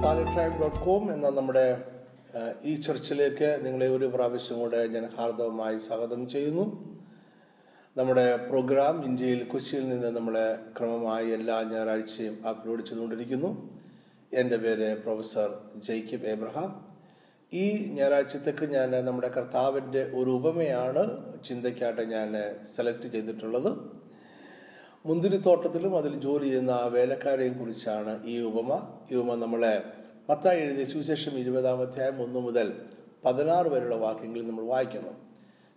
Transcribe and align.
Com 0.00 1.12
എന്ന 1.12 1.28
നമ്മുടെ 1.28 1.82
ഈ 2.64 2.80
ചർച്ചിലേക്ക് 2.80 3.60
നിങ്ങളെ 3.64 3.88
ഒരു 3.88 4.06
പ്രാവശ്യം 4.06 4.58
കൂടെ 4.58 4.86
ഞാൻ 4.86 5.04
ഹാർദവമായി 5.18 5.78
സ്വാഗതം 5.78 6.28
ചെയ്യുന്നു. 6.28 6.64
നമ്മുടെ 7.96 8.36
പ്രോഗ്രാം 8.36 9.04
ഇന്ത്യയിൽ 9.04 9.44
കൊച്ചിയിൽ 9.44 9.88
നിന്ന് 9.88 10.16
നമ്മളെ 10.16 10.58
ക്രമമായി 10.78 11.30
എല്ലാ 11.30 11.62
ഞായറാഴ്ചയും 11.62 12.48
അപ്ലോഡ് 12.48 12.82
ചെയ്തുകൊണ്ടിരിക്കുന്നു 12.82 13.50
എന്റെ 14.32 14.56
പേര് 14.56 15.02
പ്രൊഫസർ 15.02 15.50
ജെയ്ക്കിബ് 15.76 16.26
എബ്രഹാം 16.26 16.86
ഈ 17.52 17.92
ഞായറാഴ്ചത്തേക്ക് 17.92 18.64
ഞാൻ 18.64 18.90
നമ്മുടെ 18.90 19.28
കർത്താവിന്റെ 19.28 20.10
ഒരു 20.14 20.30
ഉപമയാണ് 20.30 21.04
ചിന്തയ്ക്കായിട്ട് 21.44 22.02
ഞാൻ 22.02 22.32
സെലക്ട് 22.76 23.08
ചെയ്തിട്ടുള്ളത്. 23.08 24.00
മുന്തിരിത്തോട്ടത്തിലും 25.04 25.96
അതിൽ 25.96 26.20
ജോലി 26.20 26.44
ചെയ്യുന്ന 26.44 26.70
ആ 26.70 26.84
വേലക്കാരെയും 26.84 27.58
കുറിച്ചാണ് 27.58 28.26
ഈ 28.26 28.38
ഉപമ. 28.38 28.96
ഈ 29.12 29.14
ഉപമ 29.14 29.34
നമ്മളെ 29.34 29.82
മത്തായി 30.30 30.60
എഴുതിയ 30.60 30.84
സുവിശേഷം 30.84 31.38
ഇരുപതാം 31.38 31.80
അധ്യായം 31.80 32.22
ഒന്ന് 32.22 32.40
മുതൽ 32.40 32.72
പതിനാറ് 33.24 33.66
വരെയുള്ള 33.66 33.94
വാക്യങ്ങളിൽ 33.94 34.48
നമ്മൾ 34.48 34.64
വായിക്കുന്നു. 34.64 35.12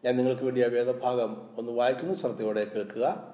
ഞാൻ 0.05 0.17
നിങ്ങൾക്ക് 0.17 0.43
വേണ്ടി 0.43 0.61
ആ 0.61 0.67
വേദഭാഗം 0.67 1.31
ഒന്ന് 1.57 1.71
വായിക്കുന്നു. 1.71 2.13
ശ്രദ്ധയോടെ 2.13 2.63
കേൾക്കുക. 2.63 3.33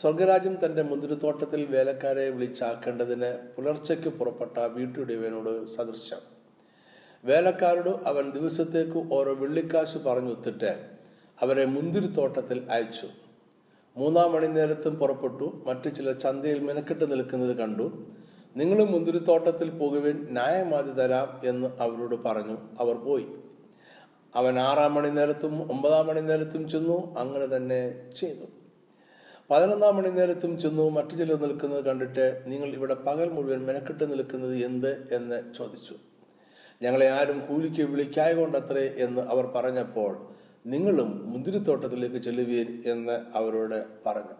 സ്വർഗരാജ്യം 0.00 0.64
തന്റെ 0.64 0.82
മുന്തിരിത്തോട്ടത്തിൽ 0.82 1.66
വേലക്കാരെ 1.66 2.30
വിളിച്ചാക്കേണ്ടതിന് 2.30 3.30
പുലർച്ചയ്ക്ക് 3.56 4.08
പുറപ്പെട്ട 4.08 4.58
വീട്ടുടയവനോട് 4.58 5.66
സദൃശം 5.76 6.20
വേലക്കാരോട് 7.24 7.88
അവൻ 7.88 8.30
ദിവസത്തേക്ക് 8.30 9.12
ഓരോ 9.12 9.34
വെള്ളിക്കാശ് 9.34 9.98
പറഞ്ഞൊത്തിട്ട് 9.98 10.90
അവരെ 11.42 11.64
മുന്തിരിത്തോട്ടത്തിൽ 11.64 12.66
അയച്ചു. 12.70 13.27
മൂന്നാം 13.98 14.32
മണി 14.32 14.46
നേരത്തും 14.46 14.94
പുറപ്പെട്ടു. 14.94 15.62
മറ്റു 15.66 15.88
ചിലർ 15.88 16.18
ചന്തയിൽ 16.18 16.58
മെനക്കെട്ട് 16.58 17.12
നിൽക്കുന്നത് 17.12 17.56
കണ്ടു. 17.56 18.06
നിങ്ങളും 18.56 18.92
മുന്തിരിത്തോട്ടത്തിൽ 18.92 19.70
പോകുവാൻ 19.70 20.28
ന്യായമാതി 20.30 20.90
തരാം 20.90 21.40
എന്ന് 21.44 21.68
അവരോട് 21.80 22.14
പറഞ്ഞു. 22.14 22.58
അവർ 22.80 22.96
പോയി. 22.96 23.26
അവൻ 24.34 24.58
ആറാം 24.58 24.94
മണി 24.94 25.08
നേരത്തും 25.08 25.72
ഒമ്പതാം 25.72 26.06
മണി 26.06 26.20
നേരത്തും 26.20 26.68
ചെന്നു. 26.68 27.18
അങ്ങനെ 27.18 27.56
തന്നെ 27.56 28.10
ചെയ്തു. 28.20 28.46
പതിനൊന്നാം 29.50 29.96
മണി 29.96 30.08
നേരത്തും 30.08 30.58
ചെന്നു. 30.58 30.90
മറ്റു 30.90 31.16
ചിലർ 31.16 31.40
നിൽക്കുന്നത് 31.40 31.84
കണ്ടിട്ട് 31.84 32.42
നിങ്ങൾ 32.46 32.66
ഇവിടെ 32.66 32.94
പകൽ 32.94 33.28
മുഴുവൻ 33.28 33.66
മെനക്കെട്ട് 33.66 34.12
നിൽക്കുന്നത് 34.12 34.56
എന്ത് 34.56 35.08
എന്ന് 35.12 35.42
ചോദിച്ചു. 35.58 35.94
ഞങ്ങളെ 36.82 37.10
ആരും 37.10 37.46
കൂലിക്ക് 37.46 37.82
വിളിക്കായ 37.82 38.34
കൊണ്ടത്രേ 38.34 38.94
എന്ന് 38.96 39.20
അവർ 39.20 39.46
പറഞ്ഞപ്പോൾ 39.46 40.37
നിങ്ങളും 40.66 41.32
മുന്തിരിത്തോട്ടത്തിലേക്ക് 41.32 42.16
ചെല്ലുവീൻ 42.16 42.82
എന്ന് 42.86 43.36
അവരോട് 43.36 43.84
പറഞ്ഞു. 44.06 44.34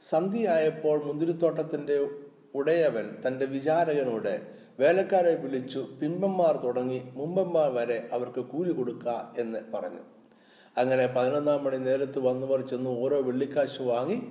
സന്ധ്യയായപ്പോൾ 0.00 1.04
മുന്തിരിത്തോട്ടത്തിന്റെ 1.04 2.08
ഉടയവൻ 2.54 3.16
തന്റെ 3.26 3.44
വിചാരകനോട് 3.44 4.40
വേലക്കാരെ 4.80 5.34
വിളിച്ചു 5.36 5.86
പിമ്പന്മാർ 6.00 6.56
തുടങ്ങി 6.64 7.02
മുമ്പന്മാർ 7.14 7.70
വരെ 7.70 8.08
അവർക്ക് 8.12 8.40
കൂലി 8.40 8.72
കൊടുക്ക 8.72 9.08
എന്ന് 9.38 9.58
പറഞ്ഞു. 9.74 10.00
അങ്ങനെ 10.78 11.06
പതിനൊന്നാം 11.06 11.64
മണി 11.64 11.76
നേരത്ത് 11.76 12.18
വന്നവർ 12.18 12.60
ചെന്ന് 12.60 12.90
ഓരോ 12.90 13.20
വെള്ളിക്കാശ് 13.20 13.82
വാങ്ങി. 13.82 14.22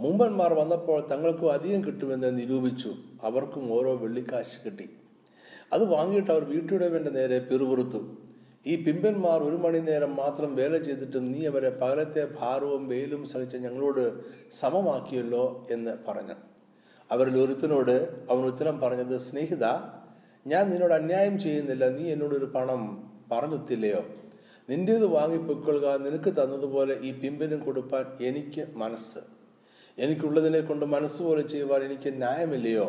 മുമ്പന്മാർ 0.00 0.54
വന്നപ്പോൾ 0.54 1.06
തങ്ങൾക്കും 1.06 1.52
അധികം 1.52 1.84
കിട്ടുമെന്ന് 1.84 2.38
നിരൂപിച്ചു. 2.38 2.94
അവർക്കും 3.22 3.72
ഓരോ 3.72 3.96
വെള്ളിക്കാശ് 3.96 4.64
കിട്ടി. 4.64 4.90
അത് 5.72 5.84
വാങ്ങിയിട്ട് 5.84 6.30
അവർ 6.30 6.44
വീട്ടുടവന്റെ 6.44 7.10
നേരെ 7.10 7.38
പിറുപിറുത്തു. 7.38 8.21
ഈ 8.66 8.84
പിമ്പന്മാർ 8.84 9.42
ഒരു 9.42 9.56
മണി 9.56 9.78
നേരം 9.78 10.16
മാത്രം 10.16 10.56
വേല 10.56 10.76
ചെയ്തിട്ടും 10.76 11.32
നീ 11.32 11.46
അവരെ 11.46 11.70
പകലത്തെ 11.70 12.28
ഭാരവും 12.40 12.88
വെയിലും 12.88 13.26
സഹിച്ച് 13.26 13.56
ഞങ്ങളോട് 13.56 14.12
സമമാക്കിയല്ലോ 14.60 15.66
എന്ന് 15.70 15.94
പറഞ്ഞു. 16.08 16.34
അവരിൽ 17.10 17.36
ഒരുത്തനോട് 17.44 17.96
അവൻ 18.30 18.42
ഉത്തരം 18.44 18.80
പറഞ്ഞത് 18.80 19.18
സ്നേഹിത 19.18 19.64
ഞാൻ 20.46 20.70
നിന്നോട് 20.70 20.94
അന്യായം 20.94 21.38
ചെയ്യുന്നില്ല. 21.38 21.84
നീ 21.88 22.04
എന്നോട് 22.12 22.34
ഒരു 22.34 22.44
പണം 22.44 23.10
പറഞ്ഞെത്തില്ലയോ 23.32 24.02
നിന്റേത് 24.70 25.06
വാങ്ങിപ്പൊക്കൊള്ളുക 25.06 25.96
നിനക്ക് 25.96 26.30
തന്നതുപോലെ 26.30 26.94
ഈ 27.02 27.12
പിമ്പനും 27.12 27.60
കൊടുപ്പാൻ 27.64 28.04
എനിക്ക് 28.20 28.66
മനസ്സ്. 28.74 29.18
എനിക്കുള്ളതിനെ 29.98 30.60
കൊണ്ട് 30.60 30.84
മനസ്സ് 30.84 31.22
പോലെ 31.22 31.42
ചെയ്യുവാൻ 31.42 31.82
എനിക്ക് 31.82 32.10
ന്യായമില്ലയോ? 32.22 32.86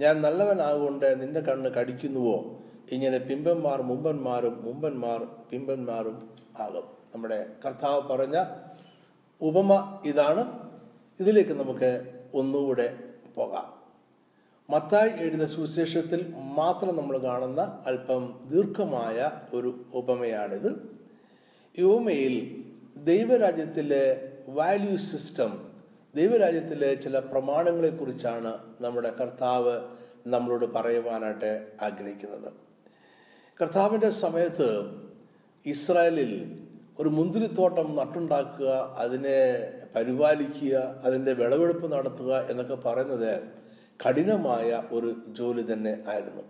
ഞാൻ 0.00 0.22
നല്ലവനാകൊണ്ട് 0.22 1.22
നിന്റെ 1.22 1.40
കണ്ണ് 1.40 1.70
കടിക്കുന്നുവോ? 1.70 2.64
ഇങ്ങനെ 2.92 3.18
പിമ്പന്മാർ 3.18 3.82
മുമ്പന്മാരും 3.82 4.64
മുമ്പന്മാർ 4.64 5.26
പിമ്പന്മാരും 5.50 6.16
ആകും. 6.60 6.86
നമ്മുടെ 7.14 7.46
കർത്താവ് 7.64 8.00
പറഞ്ഞ 8.08 8.44
ഉപമ 9.40 10.00
ഇതാണ്. 10.04 10.42
ഇതിലേക്ക് 11.20 11.50
നമുക്ക് 11.50 11.90
ഒന്നുകൂടെ 12.34 12.96
പോകാം. 13.34 13.66
മത്തായി 14.70 15.10
എഴുതിയ 15.10 15.46
സുവിശേഷത്തിൽ 15.46 16.34
മാത്രം 16.36 16.96
നമ്മൾ 16.96 17.18
കാണുന്ന 17.18 17.82
അല്പം 17.86 18.40
ദീർഘമായ 18.50 19.30
ഒരു 19.54 19.84
ഉപമയാണിത്. 19.94 20.70
ഈ 21.78 21.82
ഉപമയിൽ 21.82 22.64
ദൈവരാജ്യത്തിലെ 22.96 24.04
വാല്യൂ 24.48 24.96
സിസ്റ്റം 24.96 25.52
ദൈവരാജ്യത്തിലെ 26.14 26.94
ചില 26.94 27.18
പ്രമാണങ്ങളെക്കുറിച്ചാണ് 27.18 28.58
നമ്മുടെ 28.80 29.10
കർത്താവ് 29.10 29.80
നമ്മളോട് 30.26 30.66
പറയുവാനായിട്ട് 30.66 31.66
ആഗ്രഹിക്കുന്നത്. 31.82 32.67
കർത്താവിന്റെ 33.60 34.10
സമയത്ത് 34.10 34.68
ഇസ്രായേലിൽ 35.66 36.32
ഒരു 36.98 37.08
മുന്തിരിത്തോട്ടം 37.08 37.96
നട്ടുണ്ടാക്കുക 37.96 38.68
അതിനെ 38.98 39.38
പരിപാലിക്കുക 39.96 40.74
അതിന്റെ 41.04 41.32
വിളവെടുപ്പ് 41.32 41.92
നടത്തുക 41.92 42.46
എന്നൊക്കെ 42.50 42.74
പറയുന്നത് 42.74 43.32
കഠിനമായ 44.06 44.82
ഒരു 44.92 45.16
ജോലി 45.28 45.72
തന്നെ 45.72 46.04
ആയിരുന്നു. 46.08 46.42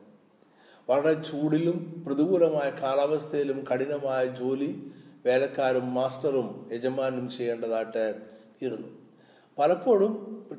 വളരെ 0.89 1.15
ചൂടിലും 1.15 2.03
പ്രതികൂലമായ 2.07 2.71
കാലാവസ്ഥയിലും 2.83 3.65
കഠിനമായ 3.73 4.25
ജോലി 4.27 4.93
വേലക്കാരും 5.27 5.95
മാസ്റ്ററും 5.95 6.69
യജമാനും 6.73 7.31
ചെയ്യേണ്ടതായിട്ട് 7.31 8.15
ഇരുന്നു. 8.63 8.89
പലപ്പോഴും 9.59 10.13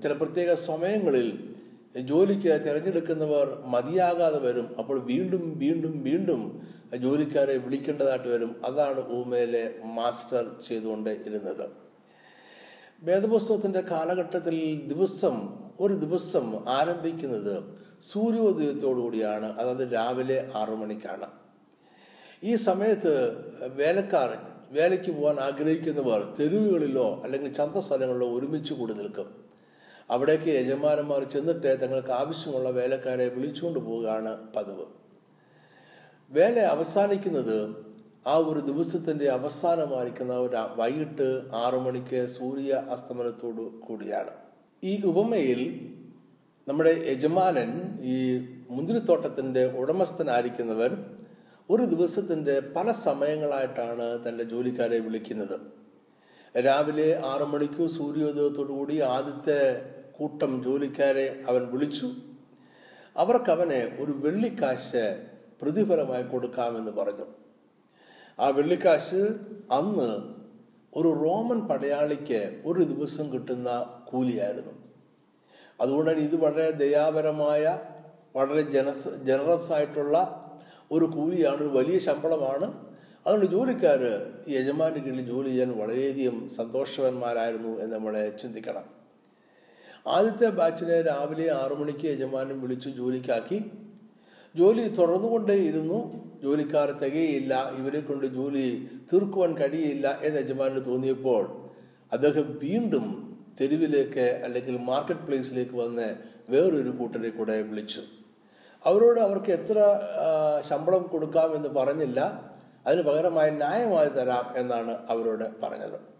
ചില 0.04 0.14
പ്രത്യേക 0.14 0.54
സമയങ്ങളിൽ 0.54 1.49
ജോലിക്ക് 1.96 2.62
തിരഞ്ഞെടുക്കുന്നവർ 2.66 3.64
മതിയാകാതെ 3.66 4.40
വരും. 4.40 4.76
അപ്പോൾ 4.80 5.00
വീണ്ടും 5.00 5.54
വീണ്ടും 5.58 6.04
വീണ്ടും 6.04 6.62
ജോലിക്കാരെ 6.96 7.58
വിളിക്കേണ്ടതായിട്ട് 7.58 8.28
വരും. 8.28 8.56
അതാണ് 8.66 9.12
ഊമയിലെ 9.12 9.76
മാസ്റ്റർ 9.84 10.56
ചെയ്തുകൊണ്ട് 10.68 11.10
ഇരുന്നത് 11.10 11.70
വേദപുസ്തകത്തിന്റെ 13.04 13.82
കാലഘട്ടത്തിൽ 13.82 14.88
ദിവസം 14.88 15.60
ഒരു 15.80 15.94
ദിവസം 15.94 16.70
ആരംഭിക്കുന്നത് 16.70 17.64
സൂര്യോദയത്തോടു 18.12 19.00
കൂടിയാണ്. 19.00 19.60
അതായത് 19.60 19.94
രാവിലെ 19.94 20.52
ആറു 20.56 20.76
മണിക്കാണ്. 20.76 21.28
ഈ 22.44 22.56
സമയത്ത് 22.56 23.14
വേലക്കാർ 23.76 24.38
വേലയ്ക്ക് 24.72 25.12
പോകാൻ 25.12 25.40
ആഗ്രഹിക്കുന്നവർ 25.40 26.36
തെരുവുകളിലോ 26.40 27.22
അല്ലെങ്കിൽ 27.24 27.54
ചന്ത 27.54 27.80
സ്ഥലങ്ങളിലോ 27.80 28.38
ഒരുമിച്ച് 28.38 28.74
കൂടി 28.74 28.94
നിൽക്കും. 28.94 29.49
അവിടേക്ക് 30.10 30.50
യജമാനന്മാർ 30.50 31.24
ചെന്നിട്ട് 31.24 31.82
തങ്ങൾക്ക് 31.82 32.12
ആവശ്യമുള്ള 32.12 32.70
വേലക്കാരെ 32.70 33.28
വിളിച്ചുകൊണ്ട് 33.28 33.80
പോവുകയാണ് 33.80 34.54
പതിവ്. 34.56 34.86
വേല 36.32 36.60
അവസാനിക്കുന്നത് 36.60 37.58
ആ 38.28 38.36
ഒരു 38.36 38.60
ദിവസത്തിന്റെ 38.60 39.30
അവസാനമായിരിക്കുന്ന 39.30 40.34
ഒരു 40.34 40.58
വൈകിട്ട് 40.76 41.28
ആറു 41.54 41.78
മണിക്ക് 41.78 42.26
സൂര്യ 42.26 42.84
അസ്തമനത്തോടു 42.90 43.82
കൂടിയാണ്. 43.88 44.32
ഈ 44.84 45.02
ഉപമയിൽ 45.04 45.62
നമ്മുടെ 46.68 47.06
യജമാനൻ 47.08 47.70
ഈ 48.02 48.18
മുന്തിരിത്തോട്ടത്തിന്റെ 48.70 49.64
ഉടമസ്ഥനായിരിക്കുന്നവൻ 49.78 50.92
ഒരു 51.70 51.84
ദിവസത്തിന്റെ 51.84 52.60
പല 52.76 52.92
സമയങ്ങളായിട്ടാണ് 52.92 54.28
തന്റെ 54.28 54.44
ജോലിക്കാരെ 54.44 55.00
വിളിക്കുന്നത്. 55.00 55.58
രാവിലെ 56.56 57.22
ആറു 57.26 57.46
മണിക്ക് 57.46 57.88
സൂര്യോദയത്തോടു 57.88 58.74
കൂടി 58.74 59.00
ആദ്യത്തെ 59.16 59.60
കൂട്ടം 60.20 60.64
ജോലിക്കാരെ 60.64 61.44
അവൻ 61.48 61.66
വിളിച്ചു. 61.66 62.10
അവർക്കവനെ 63.18 63.98
ഒരു 64.00 64.12
വെള്ളിക്കാശ് 64.12 65.26
പ്രതിഫലമായി 65.62 66.24
കൊടുക്കാമെന്ന് 66.24 66.92
പറഞ്ഞു. 66.92 67.26
ആ 68.40 68.48
വെള്ളിക്കാശ് 68.48 69.22
അന്ന് 69.72 70.10
ഒരു 70.98 71.10
റോമൻ 71.24 71.60
പടയാളിക്ക് 71.68 72.62
ഒരു 72.66 72.84
ദിവസം 72.84 73.34
കിട്ടുന്ന 73.34 73.70
കൂലിയായിരുന്നു. 74.08 74.72
അതുകൊണ്ട് 75.82 76.12
ഇത് 76.12 76.36
വളരെ 76.36 76.72
ദയാപരമായ 76.72 77.80
വളരെ 78.36 78.62
ജനസ് 78.62 79.10
ജനറസ് 79.24 79.74
ആയിട്ടുള്ള 79.74 80.46
ഒരു 80.92 81.06
കൂലിയാണ് 81.06 81.56
ഒരു 81.56 81.78
വലിയ 81.78 81.98
ശമ്പളമാണ്. 82.00 82.68
അതുകൊണ്ട് 83.28 83.46
ജോലിക്കാർ 83.46 84.02
ഈ 84.48 84.56
യജമാന്റെ 84.56 85.00
കീഴിൽ 85.00 85.26
ജോലി 85.26 85.50
ചെയ്യാൻ 85.50 85.72
വളരെയധികം 85.78 86.50
സന്തോഷവാന്മാരായിരുന്നു 86.50 87.82
എന്ന് 87.82 87.96
നമ്മളെ 87.96 88.38
ചിന്തിക്കണം. 88.42 88.99
ആദ്യത്തെ 90.16 90.50
ബാച്ചിനെ 90.50 90.98
രാവിലെ 91.02 91.48
ആറു 91.62 91.76
മണിക്ക് 91.80 92.06
യജമാനും 92.06 92.62
വിളിച്ചു 92.62 92.90
ജോലിക്കാക്കി. 92.90 93.58
ജോലി 94.56 94.84
തുടർന്നുകൊണ്ടേയിരുന്നു 95.00 96.00
ജോലിക്കാർ 96.44 96.90
തികയില്ല. 97.02 97.54
ഇവരെ 97.80 98.00
കൊണ്ട് 98.00 98.26
ജോലി 98.38 98.66
തീർക്കുവാൻ 99.14 99.52
കഴിയില്ല 99.62 100.08
എന്ന് 100.24 100.40
യജമാനന് 100.40 100.86
തോന്നിയപ്പോൾ 100.86 101.44
അദ്ദേഹം 102.12 102.58
വീണ്ടും 102.64 103.06
തെരുവിലേക്ക് 103.62 104.26
അല്ലെങ്കിൽ 104.46 104.76
മാർക്കറ്റ് 104.92 105.26
പ്ലേസിലേക്ക് 105.28 105.76
വന്ന് 105.76 106.08
വേറൊരു 106.50 106.92
കൂട്ടരെ 107.00 107.30
കൂടെ 107.30 107.56
വിളിച്ചു. 107.62 108.02
അവരോട് 108.86 109.20
അവർക്ക് 109.20 109.52
എത്ര 109.52 109.78
ശമ്പളം 110.70 110.70
ശമ്പളം 110.70 111.04
കൊടുക്കാമെന്ന് 111.04 111.70
പറഞ്ഞില്ല. 111.70 112.20
അതിന് 112.88 113.02
പകരമായി 113.02 113.52
ന്യായമായി 113.52 114.10
തരാം 114.10 114.46
എന്നാണ് 114.58 114.94
അവരോട് 115.10 115.46
പറഞ്ഞത്. 115.64 116.19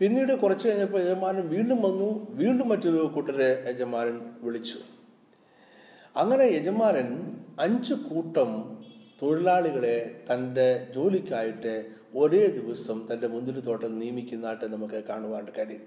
പിന്നീട് 0.00 0.32
കുറച്ച് 0.40 0.68
കഴിഞ്ഞപ്പോൾ 0.68 1.00
യജമാനൻ 1.02 1.48
വീണ്ടും 1.48 1.82
വന്നു. 1.82 2.26
വീണ്ടും 2.30 2.68
മറ്റൊരു 2.68 3.10
കൂട്ടരെ 3.14 3.64
യജമാനൻ 3.68 4.20
വിളിച്ചു. 4.42 4.78
അങ്ങനെ 6.16 6.44
യജമാനൻ 6.44 7.08
അഞ്ച് 7.60 7.94
കൂട്ടം 7.94 8.78
തൊഴിലാളികളെ 9.22 10.20
തന്റെ 10.32 10.86
ജോലിക്കായിട്ട് 10.94 11.86
ഒരേ 12.14 12.46
ദിവസം 12.46 13.08
തന്റെ 13.12 13.28
മുന്തിരിത്തോട്ടം 13.28 13.98
നിയമിക്കുന്നതായിട്ട് 13.98 14.64
നമുക്ക് 14.64 15.04
കാണുവാൻ 15.04 15.46
കഴിയും. 15.58 15.82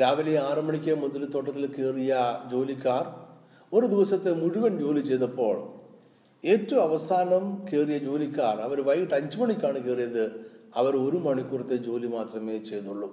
രാവിലെ 0.00 0.40
ആറു 0.40 0.60
മണിക്ക് 0.60 0.94
മുന്തിരിത്തോട്ടത്തിൽ 0.94 1.66
കയറിയ 1.66 2.14
ജോലിക്കാർ 2.50 3.04
ഒരു 3.72 3.86
ദിവസത്തെ 3.86 4.32
മുഴുവൻ 4.32 4.78
ജോലി 4.78 5.00
ചെയ്തപ്പോൾ 5.00 5.56
ഏറ്റവും 6.44 6.82
അവസാനം 6.82 7.66
കയറിയ 7.72 7.98
ജോലിക്കാർ 7.98 8.56
അവർ 8.60 8.80
വൈകിട്ട് 8.80 9.14
അഞ്ചു 9.14 9.38
മണിക്കാണ് 9.38 9.78
കയറിയത് 9.78 10.50
അവർ 10.76 10.92
ഒരു 10.96 11.16
മണിക്കൂറത്തെ 11.16 11.76
ജോലി 11.76 12.06
മാത്രമേ 12.06 12.58
ചെയ്തുള്ളൂ. 12.58 13.08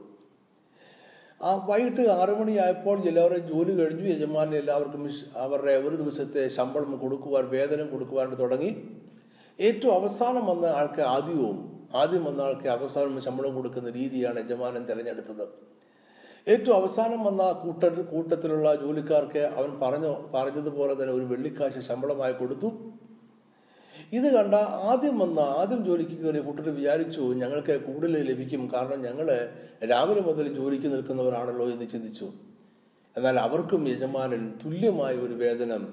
ആ 1.43 1.65
വൈകിട്ട് 1.69 2.09
ആറു 2.09 2.31
മണിയായപ്പോൾ 2.31 2.99
എല്ലാവരും 2.99 3.47
ജോലി 3.47 3.73
കഴിഞ്ഞു. 3.79 4.05
യജമാനൻ 4.13 4.55
എല്ലാവർക്കും 4.55 5.09
അവരുടെ 5.35 5.71
ഒരു 5.71 5.95
ദിവസത്തെ 5.95 6.47
ശമ്പളം 6.47 6.97
കൊടുക്കുവാൻ 6.97 7.49
വേതനം 7.49 7.87
കൊടുക്കുവാനായിട്ട് 7.91 8.43
തുടങ്ങി. 8.43 8.69
ഏറ്റവും 9.59 9.93
അവസാനം 9.93 10.45
വന്ന 10.45 10.65
ആൾക്ക് 10.65 11.01
ആദ്യവും 11.01 11.57
ആദ്യം 11.95 12.23
വന്ന 12.25 12.41
ആൾക്ക് 12.41 12.67
അവസാനം 12.67 13.21
ശമ്പളം 13.21 13.55
കൊടുക്കുന്ന 13.55 13.89
രീതിയാണ് 13.89 14.39
യജമാനൻ 14.39 14.85
തിരഞ്ഞെടുത്തത്. 14.85 15.45
ഏറ്റവും 16.47 16.75
അവസാനം 16.75 17.23
വന്ന 17.23 17.51
കൂട്ട 17.51 17.83
കൂട്ടത്തിലുള്ള 17.85 18.75
ജോലിക്കാർക്ക് 18.75 19.39
അവൻ 19.39 19.79
പറഞ്ഞു 19.81 20.11
പറഞ്ഞതുപോലെ 20.33 20.93
തന്നെ 20.93 21.13
ഒരു 21.13 21.23
വെള്ളിക്കാശ് 21.23 21.79
ശമ്പളമായി 21.79 22.33
കൊടുത്തു. 22.33 22.69
ഇത് 24.15 24.27
കണ്ട 24.35 24.55
ആദ്യം 24.89 25.15
വന്ന 25.19 25.39
ആദ്യം 25.61 25.79
ജോലിക്ക് 25.85 26.15
കയറിയ 26.19 26.41
കൂട്ടർ 26.41 26.67
വിചാരിച്ചു 26.79 27.21
ഞങ്ങൾക്ക് 27.41 27.73
കൂടുതൽ 27.85 28.13
ലഭിക്കും 28.29 28.61
കാരണം 28.73 28.99
ഞങ്ങൾ 29.01 29.27
രാവിലെ 29.91 30.21
മുതൽ 30.27 30.47
ജോലിക്ക് 30.57 30.87
നിൽക്കുന്നവരാണല്ലോ 30.93 31.65
എന്ന് 31.73 31.87
ചിന്തിച്ചു. 31.93 32.27
എന്നാൽ 33.15 33.39
അവർക്കും 33.39 33.81
യജമാനൻ 33.89 34.43
തുല്യമായ 34.63 35.13
ഒരു 35.25 35.33
വേതനം 35.33 35.83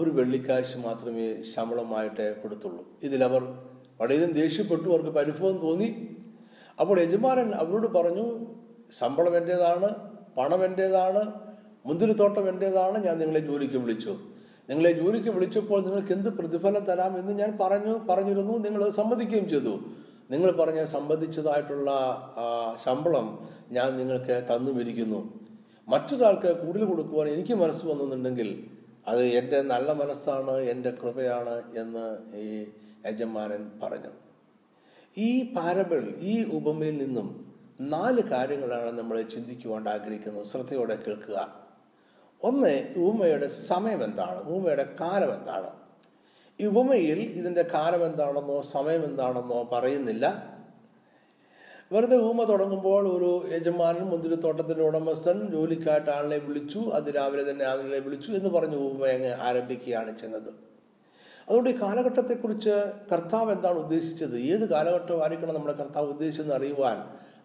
ഒരു 0.00 0.10
വെള്ളിക്കാശ് 0.10 0.78
മാത്രമേ 0.84 1.26
ശമ്പളമായിട്ട് 1.42 2.26
കൊടുത്തുള്ളൂ. 2.42 2.82
ഇതിലവർ 3.02 3.42
വളരെയധികം 4.00 4.32
ദേഷ്യപ്പെട്ടു 4.32 4.88
അവർക്ക് 4.88 5.12
പരിഭവം 5.18 5.56
തോന്നി. 5.66 5.88
അപ്പോൾ 6.80 6.96
യജമാനൻ 7.00 7.48
അവരോട് 7.62 7.86
പറഞ്ഞു 7.96 8.26
ശമ്പളം 8.98 9.36
എന്റേതാണ് 9.36 9.88
പണം 10.38 10.64
എന്റേതാണ് 10.64 11.22
മുന്തിരിത്തോട്ടം 11.86 12.48
എന്റേതാണ് 12.48 13.04
ഞാൻ 13.06 13.18
നിങ്ങളെ 13.18 13.40
ജോലിക്ക് 13.40 13.78
വിളിച്ചു. 13.84 14.12
നിങ്ങളെ 14.70 14.92
ജോലിക്ക് 14.92 15.28
വിളിച്ചപ്പോൾ 15.28 15.82
നിങ്ങൾക്ക് 15.82 16.12
എന്ത് 16.12 16.28
പ്രതിഫലം 16.28 16.84
തരാം 16.84 17.18
എന്ന് 17.18 17.32
ഞാൻ 17.32 17.58
പറഞ്ഞു 17.60 17.98
പറഞ്ഞിരുന്നു. 17.98 18.58
നിങ്ങൾ 18.58 18.90
സമ്മതിക്കുകയും 18.90 19.48
ചെയ്തു. 19.48 19.80
നിങ്ങൾ 20.30 20.50
പറഞ്ഞ 20.50 20.84
സംബന്ധിച്ചതായിട്ടുള്ള 20.84 21.90
ശമ്പളം 22.84 23.48
ഞാൻ 23.72 23.96
നിങ്ങൾക്ക് 23.96 24.44
തന്നു 24.46 24.56
തന്നുമിരിക്കുന്നു. 24.56 25.40
മറ്റൊരാൾക്ക് 25.88 26.66
കൂടുതൽ 26.66 26.84
കൊടുക്കുവാൻ 26.84 27.28
എനിക്ക് 27.28 27.54
മനസ്സ് 27.54 27.86
വന്നിട്ടുണ്ടെങ്കിൽ 27.86 28.66
അത് 29.08 29.22
എന്റെ 29.22 29.62
നല്ല 29.62 29.92
മനസ്സാണ് 29.92 30.50
എന്റെ 30.50 30.90
കൃപയാണ് 30.90 31.62
എന്ന് 31.76 32.36
ഈ 32.36 32.66
യജമാനൻ 33.06 33.70
പറഞ്ഞു. 33.82 34.12
ഈ 35.18 35.54
പാരബിൾ 35.54 36.14
ഈ 36.20 36.44
ഉപമയിൽ 36.50 36.98
നിന്നും 36.98 37.54
നാല് 37.80 38.20
കാര്യങ്ങളാണ് 38.20 38.98
നമ്മൾ 38.98 39.22
ചിന്തിക്കുവാൻ 39.22 39.88
ആഗ്രഹിക്കുന്നത്. 39.88 40.44
ശ്രദ്ധയോടെ 40.44 40.98
കേൾക്കുക. 41.06 41.59
ഒന്ന് 42.44 42.94
ഉപമയുടെ 42.96 43.48
സമയം 43.48 44.04
എന്താണ് 44.04 44.38
ഉപമയുടെ 44.40 44.94
കാലം 45.00 45.34
എന്താണ് 45.34 45.70
ഈ 46.60 46.66
ഉപമയിൽ 46.66 47.18
ഇതിന്റെ 47.20 47.62
കാലം 47.62 48.06
എന്താണെന്നോ 48.06 48.60
സമയം 48.60 49.04
എന്താണെന്നോ 49.04 49.68
പറയുന്നില്ല. 49.72 50.50
വെറുതെ 51.92 52.16
ഊമ 52.16 52.44
തുടങ്ങുമ്പോൾ 52.44 53.16
ഒരു 53.16 53.54
യജമാനൻ 53.54 54.02
മുന്തിരിത്തോട്ടത്തിന്റെ 54.02 54.84
ഉടമസ്ഥൻ 54.84 55.46
ജോലിക്കായിട്ട് 55.52 56.10
ആളിനെ 56.10 56.36
വിളിച്ചു. 56.36 56.78
അത് 56.78 57.14
രാവിലെ 57.14 57.50
തന്നെ 57.50 57.64
ആളുകളെ 57.64 57.98
വിളിച്ചു 57.98 58.32
എന്ന് 58.32 58.50
പറഞ്ഞ് 58.50 58.76
ഊമ 58.76 59.06
അങ്ങ് 59.06 59.32
ആരംഭിക്കുകയാണ് 59.40 60.18
ചെയ്യുന്നത്. 60.18 60.50
അതുകൊണ്ട് 61.48 61.70
ഈ 61.70 61.82
കാലഘട്ടത്തെക്കുറിച്ച് 61.82 62.92
കർത്താവ് 63.12 63.52
എന്താണ് 63.52 63.78
ഉദ്ദേശിച്ചത്? 63.78 64.36
ഏത് 64.38 64.68
കാലഘട്ടമായിരിക്കണം 64.68 65.54
നമ്മുടെ 65.54 65.76
കർത്താവ് 65.76 66.08
ഉദ്ദേശിച്ചെന്ന് 66.08 66.54
അറിയുവാൻ 66.54 66.98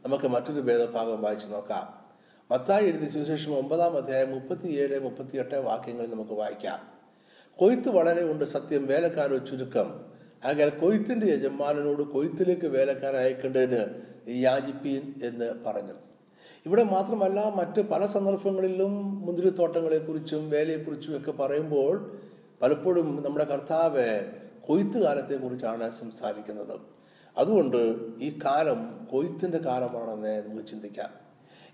നമുക്ക് 0.06 0.28
മറ്റൊരു 0.28 0.62
ഭേദഭാഗം 0.62 1.22
വായിച്ചു 1.22 1.48
നോക്കാം. 1.48 2.05
മത്തായി 2.52 2.86
എഴുതിയ 2.86 3.08
സുവിശേഷം 3.08 3.58
ഒമ്പതാം 3.58 3.98
അധ്യായം 3.98 4.32
മുപ്പത്തിയേഴ് 4.32 5.00
മുപ്പത്തിയെട്ട് 5.00 5.56
വാക്യങ്ങൾ 5.56 6.08
നമുക്ക് 6.08 6.32
വായിക്കാം. 6.32 6.80
കൊയ്ത്ത് 7.56 7.90
വളരെ 7.90 8.32
ഉണ്ട് 8.32 8.46
സത്യം 8.46 8.86
വേലക്കാരോ 8.86 9.38
ചുരുക്കം. 9.38 10.06
ആകയാൽ 10.46 10.70
കൊയ്ത്തിന്റെ 10.70 11.28
യജമാനനോട് 11.28 12.02
കൊയ്ത്തിലേക്ക് 12.02 12.66
വേലക്കാരെ 12.66 13.18
അയക്കേണ്ടതിന് 13.18 13.86
യാചിപ്പീൻ 14.28 15.14
എന്ന് 15.24 15.54
പറഞ്ഞു. 15.66 15.94
ഇവിടെ 16.66 16.84
മാത്രമല്ല 16.84 17.54
മറ്റ് 17.56 17.82
പല 17.82 18.06
സന്ദർഭങ്ങളിലും 18.06 19.22
മുന്തിരിത്തോട്ടങ്ങളെക്കുറിച്ചും 19.22 20.50
വേലയെക്കുറിച്ചും 20.50 21.18
ഒക്കെ 21.18 21.32
പറയുമ്പോൾ 21.32 22.20
പലപ്പോഴും 22.62 23.24
നമ്മുടെ 23.24 23.46
കർത്താവ് 23.46 24.26
കൊയ്ത്ത് 24.62 25.04
കാലത്തെക്കുറിച്ചാണ് 25.04 25.92
സംസാരിക്കുന്നത്. 25.92 26.80
അതുകൊണ്ട് 27.38 27.96
ഈ 28.22 28.40
കാലം 28.46 29.08
കൊയ്ത്തിന്റെ 29.12 29.58
കാലമാണെന്ന് 29.58 30.50
നമുക്ക് 30.50 30.68
ചിന്തിക്കാം. 30.68 31.25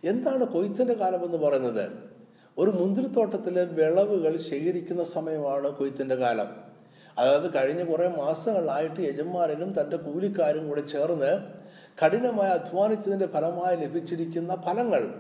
എന്താണ് 0.04 0.44
കൊയ്ത്തിന്റെ 0.44 0.94
കാലം 0.94 1.26
എന്ന് 1.26 1.38
പറയുന്നത്? 1.38 1.90
ഒരു 2.58 2.72
മുന്തിരിത്തോട്ടത്തിലെ 2.72 3.64
വിളവുകൾ 3.64 4.38
ശേഖരിക്കുന്ന 4.38 5.04
സമയമാണ് 5.04 5.70
കൊയ്ത്തിന്റെ 5.70 6.16
കാലം. 6.16 6.48
അതായത് 7.18 7.56
കഴിഞ്ഞ 7.56 7.84
കുറേ 7.84 8.08
മാസങ്ങളായിട്ട് 8.08 9.02
യജമാനനും 9.02 9.80
തന്റെ 9.80 9.98
കൂലിക്കാരും 9.98 10.68
കൂടെ 10.68 10.82
ചേർന്ന് 10.82 11.40
കഠിനമായി 12.06 12.52
അധ്വാനിച്ചതിന്റെ 12.52 13.28
ഫലമായി 13.28 13.76
ലഭിച്ചിരിക്കുന്ന 13.76 14.56
ഫലങ്ങൾ 14.56 15.14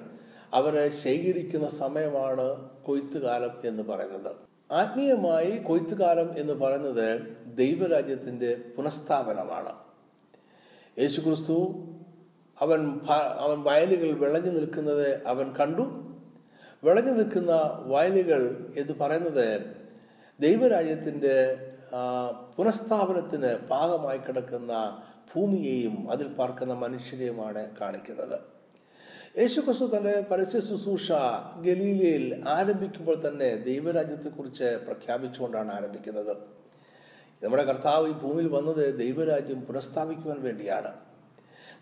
അവരെ 0.53 0.89
ശേഖരിക്കുന്ന 0.89 1.67
സമയമാണ് 1.69 2.69
കൊയ്ത്തുകാലം 2.83 3.51
എന്ന് 3.65 3.83
പറയുന്നത്. 3.83 4.35
ആത്മീയമായി 4.73 5.57
കൊയ്ത്തുകാലം 5.57 6.37
എന്ന് 6.37 6.53
പറയുന്നത് 6.53 7.19
ദൈവരാജ്യത്തിന്റെ 7.45 8.57
പുനഃസ്ഥാപനമാണ്. 8.77 9.73
യേശുക്രിസ്തു 10.99 11.87
അവൻ 12.61 12.99
അവൻ 13.45 13.63
വയലുകൾ 13.63 14.11
വിളഞ്ഞു 14.11 14.51
നിൽക്കുന്നത് 14.51 15.25
അവൻ 15.25 15.47
കണ്ടു. 15.59 15.85
വിളഞ്ഞു 16.83 17.11
നിൽക്കുന്ന 17.11 17.53
വയലുകൾ 17.85 18.41
എന്ന് 18.77 18.93
പറയുന്നത് 19.01 19.47
ദൈവരാജ്യത്തിന്റെ 20.39 21.35
പുനഃസ്ഥാപനത്തിന് 22.57 23.55
പാകമായി 23.69 24.17
കിടക്കുന്ന 24.17 24.73
ഭൂമിയെയും 25.33 26.11
അതിൽ 26.11 26.27
പാർക്കുന്ന 26.27 26.73
മനുഷ്യരെയുമാണ് 26.73 27.61
കാണിക്കുന്നത്. 27.81 28.39
യേശുക്രിസ്തു 29.37 29.97
തന്റെ 29.97 30.13
പരസ്യ 30.31 30.59
ശുശ്രൂഷ 30.59 31.11
ഗലീലയിൽ 31.65 32.43
ആരംഭിക്കുമ്പോൾ 32.47 33.27
തന്നെ 33.27 33.55
ദൈവരാജ്യത്തെക്കുറിച്ച് 33.55 34.69
പ്രഖ്യാപിച്ചുകൊണ്ടാണ് 34.85 35.71
ആരംഭിക്കുന്നത്. 35.73 36.37
നമ്മുടെ 37.43 37.63
കർത്താവ് 37.63 38.09
ഈ 38.09 38.11
ഭൂമിയിൽ 38.11 38.47
വന്നത് 38.47 38.83
ദൈവരാജ്യം 38.99 39.61
പുനഃസ്ഥാപിക്കുവാൻ 39.61 40.41
വേണ്ടിയാണ്. 40.43 41.10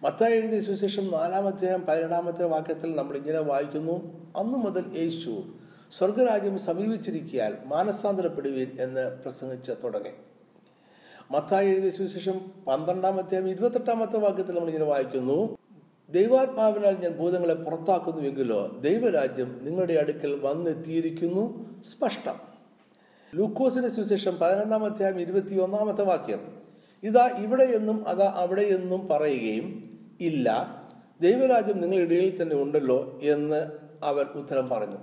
മത്തായി 0.03 0.33
എഴുതിയ 0.33 0.61
സുവിശേഷം 0.61 1.11
നാലാമത്തെ 1.11 1.75
പതിനെട്ടാമത്തെ 1.75 2.45
വാക്യത്തിൽ 2.45 2.95
നമ്മൾ 2.95 3.17
ഇങ്ങനെ 3.17 3.39
വായിക്കുന്നു. 3.39 3.91
അന്നു 4.37 4.57
മുതൽ 4.57 4.85
യേശു 4.97 5.43
സ്വർഗരാജ്യം 5.97 6.59
സമീപിച്ചിരിക്കാൻ 6.59 7.57
മാനസാന്തരപ്പെടുവീൻ 7.65 8.71
എന്ന് 8.79 9.17
പ്രസംഗിച്ച് 9.17 9.71
തുടങ്ങി. 9.83 10.09
മത്തായി 11.31 11.69
എഴുതിയ 11.69 11.89
സുവിശേഷം 11.89 12.51
പന്ത്രണ്ടാമത്തെയും 12.67 13.49
ഇരുപത്തെട്ടാമത്തെ 13.49 14.17
വാക്യത്തിൽ 14.17 14.55
നമ്മൾ 14.55 14.67
ഇങ്ങനെ 14.67 14.85
വായിക്കുന്നു. 14.85 15.57
ദൈവാത്മാവിനാൽ 16.09 16.97
ഞാൻ 16.97 17.11
ഭൂതങ്ങളെ 17.11 17.53
പുറത്താക്കുന്നുവെങ്കിലോ 17.53 18.77
ദൈവരാജ്യം 18.79 19.59
നിങ്ങളുടെ 19.63 19.93
അടുക്കൽ 19.93 20.39
വന്നെത്തിയിരിക്കുന്നു. 20.43 21.69
സ്പഷ്ടം. 21.83 22.35
ലൂക്കോസിന്റെ 23.35 23.89
സുവിശേഷം 23.89 24.37
പതിനൊന്നാമത്തെ 24.37 25.19
ഇരുപത്തി 25.19 25.55
ഒന്നാമത്തെ 25.55 26.03
വാക്യം. 26.03 26.57
ഇതാ 27.03 27.27
ഇവിടെ 27.37 27.63
എന്നും 27.63 28.07
അതാ 28.07 28.33
അവിടെ 28.37 28.61
എന്നും 28.61 29.07
പറയുകയും 29.07 29.88
ഇല്ല. 30.19 30.79
ദൈവരാജ്യം 31.21 31.81
നിങ്ങളുടെ 31.81 32.15
ഇടയിൽ 32.15 32.41
തന്നെ 32.41 32.55
ഉണ്ടല്ലോ 32.55 33.19
എന്ന് 33.21 33.71
അവൻ 34.03 34.25
ഉത്തരം 34.25 34.69
പറഞ്ഞു. 34.69 34.97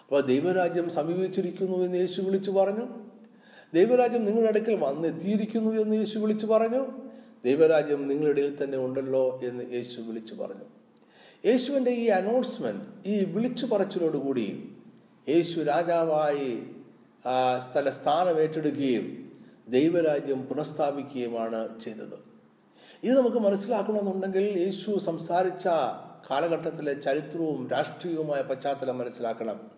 അപ്പോൾ 0.00 0.20
ദൈവരാജ്യം 0.20 0.90
സമീപിച്ചിരിക്കുന്നു 0.90 1.76
എന്ന് 1.76 1.98
യേശു 1.98 2.22
വിളിച്ചു 2.22 2.50
പറഞ്ഞു. 2.50 2.86
ദൈവരാജ്യം 3.74 4.24
നിങ്ങളുടെ 4.24 4.48
അടുക്കൽ 4.48 4.74
വന്നെത്തിയിരിക്കുന്നു 4.74 5.82
എന്ന് 5.82 5.96
യേശു 5.96 6.18
വിളിച്ചു 6.18 6.46
പറഞ്ഞു. 6.46 6.86
ദൈവരാജ്യം 7.44 8.08
നിങ്ങളുടെ 8.08 8.40
ഇടയിൽ 8.40 8.64
തന്നെ 8.64 8.78
ഉണ്ടല്ലോ 8.78 9.40
എന്ന് 9.44 9.64
യേശു 9.72 10.00
വിളിച്ചു 10.00 10.34
പറഞ്ഞു. 10.34 10.64
യേശുവിന്റെ 11.46 11.90
ഈ 11.90 12.06
അനൗൺസ്മെന്റ് 12.06 13.08
ഈ 13.08 13.24
വിളിച്ചു 13.24 13.66
പറച്ചിലോടുകൂടി 13.66 14.68
യേശു 15.28 15.60
രാജാവായി 15.60 16.62
സ്ഥല 17.70 17.90
സ്ഥാനമേറ്റെടുക്കുകയും 17.90 19.32
ദൈവരാജ്യം 19.68 20.42
പുനഃസ്ഥാപിക്കുകയുമാണ് 20.42 21.80
ചെയ്തത്. 21.80 22.29
ഇത് 23.04 23.18
നമുക്ക് 23.18 23.36
മനസ്സിലാക്കണമെന്നുണ്ടെങ്കിൽ 23.36 24.58
യേശു 24.58 24.98
സംസാരിച്ച 24.98 25.66
കാലഘട്ടത്തിലെ 26.30 26.94
ചരിത്രവും 26.94 27.68
രാഷ്ട്രീയവുമായ 27.70 28.42
പശ്ചാത്തലം 28.42 28.98
മനസ്സിലാക്കണം. 28.98 29.70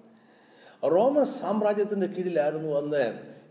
റോമൻ 0.84 1.24
സാമ്രാജ്യത്തിന്റെ 1.24 2.06
കീഴിലായിരുന്നു 2.06 2.68
അന്ന് 2.68 3.04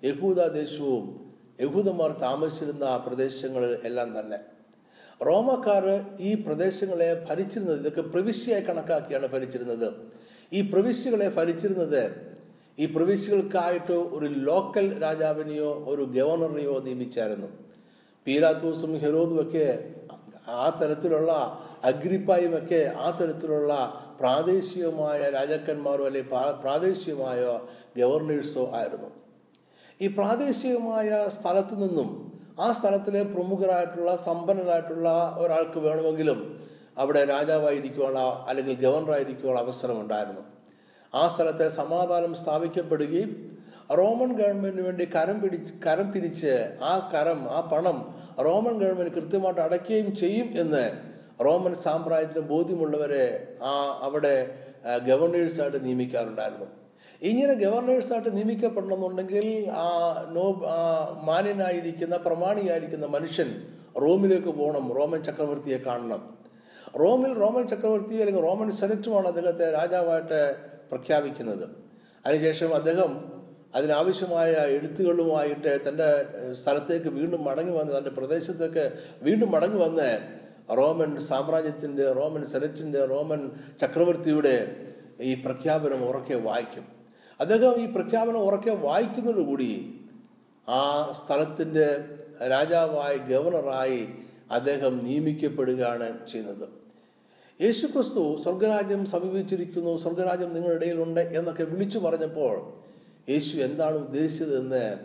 യഹൂദ 0.04 0.48
ദേശവും 0.48 1.36
യഹൂദന്മാർ 1.62 2.12
താമസിച്ചിരുന്ന 2.12 2.98
പ്രദേശങ്ങൾ 2.98 3.80
എല്ലാം 3.84 4.20
തന്നെ. 4.20 4.40
റോമക്കാർ 5.26 5.86
ഈ 6.20 6.44
പ്രദേശങ്ങളെ 6.44 7.26
ഭരിച്ചിരുന്നത് 7.30 7.80
ഇതൊക്കെ 7.80 8.02
പ്രവിശ്യയായി 8.02 8.62
കണക്കാക്കിയാണ് 8.62 9.28
ഭരിച്ചിരുന്നത്. 9.28 9.94
ഈ 10.54 10.62
പ്രവിശ്യകളെ 10.62 11.30
ഭരിച്ചിരുന്നത് 11.30 12.32
ഈ 12.80 12.86
പ്രവിശ്യകൾക്കായിട്ട് 12.86 13.92
ഒരു 13.92 14.26
ലോക്കൽ 14.26 15.02
രാജാവിനെയോ 15.02 15.86
ഒരു 15.88 16.04
ഗവർണറെയോ 16.04 16.80
നിയമിച്ചായിരുന്നു. 16.80 17.71
പീലാത്തൂസും 18.26 19.00
ഹെരോദും 19.00 19.42
ഒക്കെ 19.42 19.94
ആ 20.48 20.80
തരത്തിലുള്ള 20.82 21.32
അഗ്രിപ്പായും 21.84 22.58
ഒക്കെ 22.58 22.94
ആ 22.98 23.18
തരത്തിലുള്ള 23.22 23.74
പ്രാദേശികമായ 24.20 25.30
രാജാക്കന്മാരോ 25.30 26.06
അല്ലെങ്കിൽ 26.06 26.34
പ്രാദേശികമായ 26.62 27.60
ഗവർണേഴ്സോ 27.98 28.72
ആയിരുന്നു. 28.74 29.10
ഈ 30.02 30.08
പ്രാദേശികമായ 30.08 31.28
സ്ഥലത്തു 31.28 31.76
നിന്നും 31.76 32.32
ആ 32.60 32.72
സ്ഥലത്തിലെ 32.72 33.24
പ്രമുഖരായിട്ടുള്ള 33.24 34.16
സമ്പന്നരായിട്ടുള്ള 34.16 35.36
ഒരാൾക്ക് 35.38 35.80
വേണമെങ്കിലും 35.80 36.40
അവിടെ 36.98 37.26
രാജാവായിരിക്കുവാനുള്ള 37.26 38.46
അല്ലെങ്കിൽ 38.48 38.74
ഗവർണറായിരിക്കുവാനുള്ള 38.74 39.64
അവസരമുണ്ടായിരുന്നു. 39.66 40.44
ആ 41.16 41.28
സ്ഥലത്തെ 41.28 41.70
സമാധാനം 41.70 42.36
സ്ഥാപിക്കപ്പെടുകയും 42.36 43.51
റോമൻ 44.00 44.30
ഗവൺമെന്റിന് 44.40 44.84
വേണ്ടി 44.86 45.06
കരം 45.16 45.42
പിടിച്ച് 45.42 45.74
കരം 45.88 46.12
പിരിച്ച് 46.12 46.54
ആ 46.82 47.12
കരം 47.14 47.40
ആ 47.50 47.62
പണം 47.62 47.98
റോമൻ 48.46 48.76
ഗവൺമെന്റ് 48.80 49.14
കൃത്യമായിട്ട് 49.14 49.62
അടയ്ക്കുകയും 49.62 50.16
ചെയ്യും 50.16 50.50
എന്ന് 50.60 50.84
റോമൻ 51.46 51.76
സാമ്രാജ്യത്തിന് 51.76 52.46
ബോധ്യമുള്ളവരെ 52.48 53.26
ആ 53.64 53.72
അവിടെ 54.02 54.36
ഗവർണേഴ്സായിട്ട് 55.08 55.86
നിയമിക്കാറുണ്ടായിരുന്നു. 55.86 56.68
ഇങ്ങനെ 57.22 57.54
ഗവർണേഴ്സായിട്ട് 57.54 58.36
നിയമിക്കപ്പെടണമെന്നുണ്ടെങ്കിൽ 58.38 59.70
ആ 59.84 59.88
നോ 60.36 60.46
മാന്യനായിരിക്കുന്ന 61.24 62.18
പ്രമാണിയായിരിക്കുന്ന 62.18 63.06
മനുഷ്യൻ 63.06 63.50
റോമിലേക്ക് 64.04 64.52
പോകണം 64.60 64.86
റോമൻ 64.98 65.24
ചക്രവർത്തിയെ 65.24 65.78
കാണണം. 65.78 66.22
റോമിൽ 67.02 67.34
റോമൻ 67.42 67.68
ചക്രവർത്തി 67.68 68.16
അല്ലെങ്കിൽ 68.22 68.42
റോമൻ 68.42 68.72
സെനറ്റുമാണ് 68.72 69.28
അദ്ദേഹത്തെ 69.28 69.72
രാജാവായിട്ട് 69.72 70.40
പ്രഖ്യാപിക്കുന്നത്. 70.92 71.66
അതിനുശേഷം 72.26 72.76
അദ്ദേഹം 72.76 73.12
അതിനാവശ്യമായ 73.76 74.52
എഴുത്തുകളുമായിട്ട് 74.52 75.90
തന്റെ 75.90 76.08
സ്ഥലത്തേക്ക് 76.64 77.08
വീണ്ടും 77.08 77.44
മടങ്ങി 77.44 77.72
വന്ന് 77.72 77.98
തന്റെ 77.98 78.10
പ്രദേശത്തേക്ക് 78.10 78.92
വീണ്ടും 79.22 79.52
മടങ്ങി 79.52 79.78
വന്ന് 79.78 80.10
റോമൻ 80.78 81.22
സാമ്രാജ്യത്തിന്റെ 81.22 82.12
റോമൻ 82.12 82.46
സെനറ്റിന്റെ 82.46 83.06
റോമൻ 83.06 83.52
ചക്രവർത്തിയുടെ 83.82 84.56
ഈ 85.22 85.34
പ്രഖ്യാപനം 85.34 86.06
ഉറക്കെ 86.10 86.36
വായിക്കും. 86.36 86.86
അദ്ദേഹം 87.40 87.82
ഈ 87.82 87.86
പ്രഖ്യാപനം 87.86 88.38
ഉറക്കെ 88.38 88.72
വായിക്കുന്നതോടുകൂടി 88.72 90.02
ആ 90.70 91.12
സ്ഥലത്തിന്റെ 91.12 91.88
രാജാവായി 92.48 93.18
ഗവർണറായി 93.18 94.08
അദ്ദേഹം 94.52 94.98
നിയമിക്കപ്പെടുകയാണ് 95.06 96.28
ചെയ്യുന്നത്. 96.28 96.68
യേശുക്രിസ്തു 97.62 98.42
സ്വർഗരാജ്യം 98.44 99.06
സമീപിച്ചിരിക്കുന്നു 99.06 99.98
സ്വർഗരാജ്യം 99.98 100.54
നിങ്ങളുടെ 100.54 100.86
ഇടയിലുണ്ട് 100.86 101.20
എന്നൊക്കെ 101.20 101.64
വിളിച്ചു 101.64 102.00
പറഞ്ഞപ്പോൾ 102.00 102.56
യേശു 103.30 103.58
എന്താണ് 103.58 103.96
ഉദ്ദേശിച്ചതെന്ന് 103.96 104.98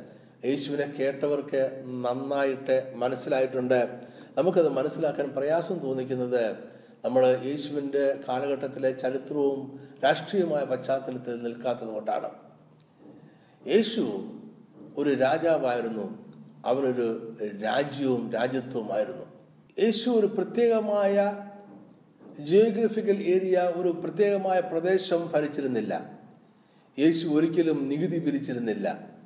യേശുവിനെ 0.45 0.95
കേട്ടവർക്ക് 0.99 1.83
നന്നായിട്ട് 1.87 2.93
മനസ്സിലായിട്ടുണ്ട്. 2.97 4.01
നമുക്കത് 4.37 4.69
മനസ്സിലാക്കാൻ 4.69 5.29
പ്രയാസം 5.29 5.79
തോന്നിക്കുന്നത് 5.79 6.57
നമ്മൾ 7.05 7.27
യേശുവിന്റെ 7.45 8.21
കാലഘട്ടത്തിലെ 8.29 8.93
ചരിത്രവും 8.93 9.81
രാഷ്ട്രീയമായ 10.05 10.65
പശ്ചാത്തലത്തിൽ 10.65 11.43
നിൽക്കാത്തത് 11.43 11.89
കൊണ്ടാണ്. 11.89 12.31
യേശു 13.67 14.31
ഒരു 14.97 15.15
രാജാവായിരുന്നു. 15.15 16.27
അവനൊരു 16.67 17.37
രാജ്യവും 17.63 18.33
രാജ്യത്വമായിരുന്നു 18.33 19.27
യേശു 19.79 20.11
ഒരു 20.11 20.27
പ്രത്യേകമായ 20.27 21.43
ജിയോഗ്രഫിക്കൽ 22.41 23.23
ഏരിയ 23.23 23.59
ഒരു 23.59 23.89
പ്രത്യേകമായ 23.89 24.61
പ്രദേശം 24.61 25.31
ഭരിച്ചിരുന്നില്ല. 25.35 26.16
യേശു 26.99 27.29
ഒരിക്കലും 27.29 27.88
നികുതി 27.88 28.19
പിരിച്ചിരുന്നില്ല. 28.19 29.17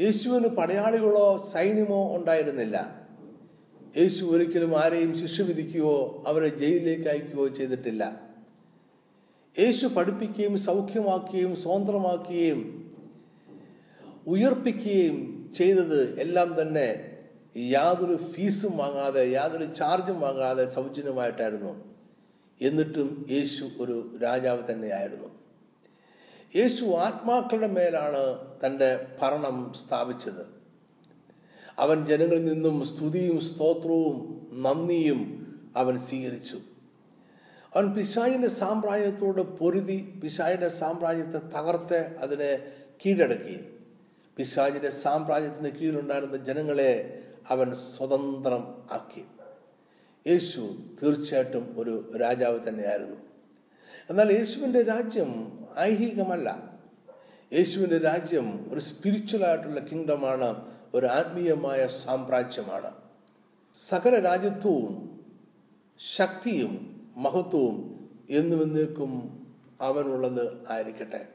യേശുവിന് 0.00 0.48
പടയാളികളോ 0.48 1.48
സൈന്യമോ 1.52 2.16
ഉണ്ടായിരുന്നില്ല. 2.16 3.06
യേശു 3.96 4.24
ഒരിക്കലും 4.24 4.78
ആരെയും 4.78 5.18
ശിക്ഷ 5.18 5.40
വിധിക്കുകയോ 5.40 6.24
അവരെ 6.26 6.48
ജയിലിലേക്ക് 6.48 7.08
അയക്കുകയോ 7.08 7.48
ചെയ്തിട്ടില്ല. 7.48 8.20
യേശു 9.58 9.86
പഠിപ്പിക്കുകയും 9.86 10.58
സൗഖ്യമാക്കുകയും 10.58 11.56
സ്വതന്ത്രമാക്കുകയും 11.56 12.60
ഉയർപ്പിക്കുകയും 14.26 15.50
ചെയ്തത് 15.56 16.20
എല്ലാം 16.20 16.62
തന്നെ 16.62 17.12
യാതൊരു 17.56 18.16
ഫീസും 18.16 18.76
വാങ്ങാതെ 18.76 19.28
യാതൊരു 19.28 19.64
ചാർജും 19.64 20.20
വാങ്ങാതെ 20.20 20.64
സൗജന്യമായിട്ടായിരുന്നു. 20.64 21.94
എന്നിട്ടും 22.60 23.26
യേശു 23.30 23.70
ഒരു 23.80 24.18
രാജാവ് 24.22 24.72
തന്നെയായിരുന്നു. 24.72 25.45
യേശു 26.56 26.84
ആത്മാക്കളുടെ 26.84 27.66
മേലാണ് 27.66 28.38
തന്റെ 28.66 29.06
ഭരണം 29.22 29.72
സ്ഥാപിച്ചത്. 29.86 30.56
അവൻ 31.78 32.06
ജനങ്ങളിൽ 32.06 32.44
നിന്നും 32.44 32.86
സ്തുതിയും 32.86 33.40
സ്തോത്രവും 33.40 34.46
നന്ദിയും 34.52 35.46
അവൻ 35.76 35.98
സ്വീകരിച്ചു. 35.98 36.58
അവൻ 37.74 37.94
പിശായിന്റെ 37.94 38.48
സാമ്രാജ്യത്തോട് 38.48 39.42
പൊരുതി 39.42 40.20
പിശായിന്റെ 40.22 40.68
സാമ്രാജ്യത്തെ 40.68 41.38
തകർത്ത് 41.38 42.16
അതിനെ 42.18 42.58
കീഴടക്കി. 43.06 43.60
പിശാജിന്റെ 44.36 44.90
സാമ്രാജ്യത്തിന് 44.90 45.70
കീഴിലുണ്ടായിരുന്ന 45.70 46.36
ജനങ്ങളെ 46.36 47.22
അവൻ 47.48 47.74
സ്വതന്ത്രം 47.74 48.88
ആക്കി. 48.92 49.24
യേശു 50.26 50.76
തീർച്ചയായിട്ടും 51.02 51.74
ഒരു 51.78 52.12
രാജാവ് 52.20 52.68
തന്നെയായിരുന്നു. 52.68 53.16
എന്നാൽ 54.10 54.32
യേശുവിന്റെ 54.32 54.82
രാജ്യം 54.82 55.65
ഐഹികമല്ല. 55.78 56.78
യേശുവിന്റെ 57.52 57.98
രാജ്യം 57.98 58.72
ഒരു 58.72 58.80
സ്പിരിച്വൽ 58.80 59.44
ആയിട്ടുള്ള 59.44 59.80
കിങ്ഡമാണ് 59.80 60.76
ഒരു 60.94 61.06
ആത്മീയമായ 61.06 61.86
സാമ്രാജ്യമാണ്. 61.86 62.94
സകല 63.88 64.20
രാജ്യത്വവും 64.20 65.20
ശക്തിയും 66.16 67.04
മഹത്വവും 67.16 68.08
എന്നുവെന്നേക്കും 68.30 69.12
അവനുള്ളത് 69.80 70.70
ആയിരിക്കട്ടെ. 70.70 71.28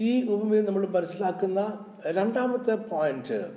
ഈ 0.00 0.28
ഉപമയിൽ 0.28 0.64
നമ്മൾ 0.64 0.86
മനസ്സിലാക്കുന്ന 0.86 1.86
രണ്ടാമത്തെ 2.06 2.74
പോയിന്റ് 2.74 3.56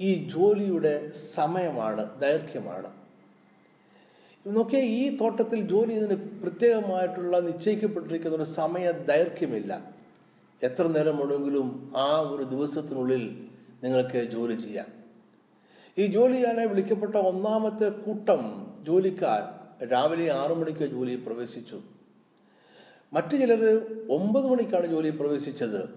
ഈ 0.00 0.28
ജോലിയുടെ 0.28 1.10
സമയമാണ് 1.10 2.20
ദൈർഘ്യമാണ്. 2.20 2.97
നോക്കിയാൽ 4.46 4.84
ഈ 4.84 5.16
തോട്ടത്തിൽ 5.16 5.60
ജോലി 5.68 5.92
ഇതിന് 5.92 6.16
പ്രത്യേകമായിട്ടുള്ള 6.42 7.40
നിശ്ചയിക്കപ്പെട്ടിരിക്കുന്ന 7.40 8.36
ഒരു 8.36 8.42
സമയ 8.42 8.92
ദൈർഘ്യമില്ല. 8.92 9.72
എത്ര 10.62 10.86
നേരം 10.86 11.18
വേണമെങ്കിലും 11.18 11.92
ആ 11.96 12.20
ഒരു 12.20 12.42
ദിവസത്തിനുള്ളിൽ 12.42 13.24
നിങ്ങൾക്ക് 13.84 14.18
ജോലി 14.34 14.54
ചെയ്യാം. 14.54 14.88
ഈ 15.98 16.06
ജോലി 16.06 16.32
ചെയ്യാനായി 16.32 16.68
വിളിക്കപ്പെട്ട 16.68 17.16
ഒന്നാമത്തെ 17.16 17.88
കൂട്ടം 17.88 18.42
ജോലിക്കാർ 18.86 19.42
രാവിലെ 19.88 20.32
ആറു 20.32 20.54
മണിക്ക് 20.54 20.84
ജോലിയിൽ 20.84 21.20
പ്രവേശിച്ചു. 21.20 21.78
മറ്റു 23.12 23.36
ചിലർ 23.36 23.62
ഒമ്പത് 24.10 24.46
മണിക്കാണ് 24.46 24.86
ജോലിയിൽ 24.86 25.16
പ്രവേശിച്ചത്. 25.16 25.88